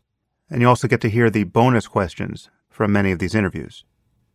And 0.51 0.61
you 0.61 0.69
also 0.69 0.89
get 0.89 1.01
to 1.03 1.11
hear 1.11 1.31
the 1.31 1.45
bonus 1.45 1.87
questions 1.87 2.51
from 2.69 2.93
many 2.93 3.13
of 3.13 3.19
these 3.19 3.35
interviews. 3.35 3.85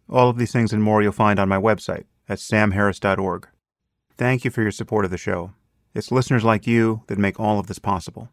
All 0.10 0.30
of 0.30 0.38
these 0.38 0.52
things 0.52 0.74
and 0.74 0.82
more 0.82 1.02
you'll 1.02 1.12
find 1.12 1.40
on 1.40 1.50
my 1.50 1.58
website 1.58 2.06
at 2.28 2.40
samharris.org. 2.40 3.48
Thank 4.18 4.44
you 4.44 4.52
for 4.52 4.62
your 4.62 4.72
support 4.72 5.06
of 5.06 5.12
the 5.12 5.18
show. 5.18 5.54
It's 5.94 6.12
listeners 6.12 6.44
like 6.44 6.68
you 6.68 7.04
that 7.08 7.18
make 7.18 7.40
all 7.40 7.60
of 7.60 7.68
this 7.68 7.80
possible. 7.80 8.30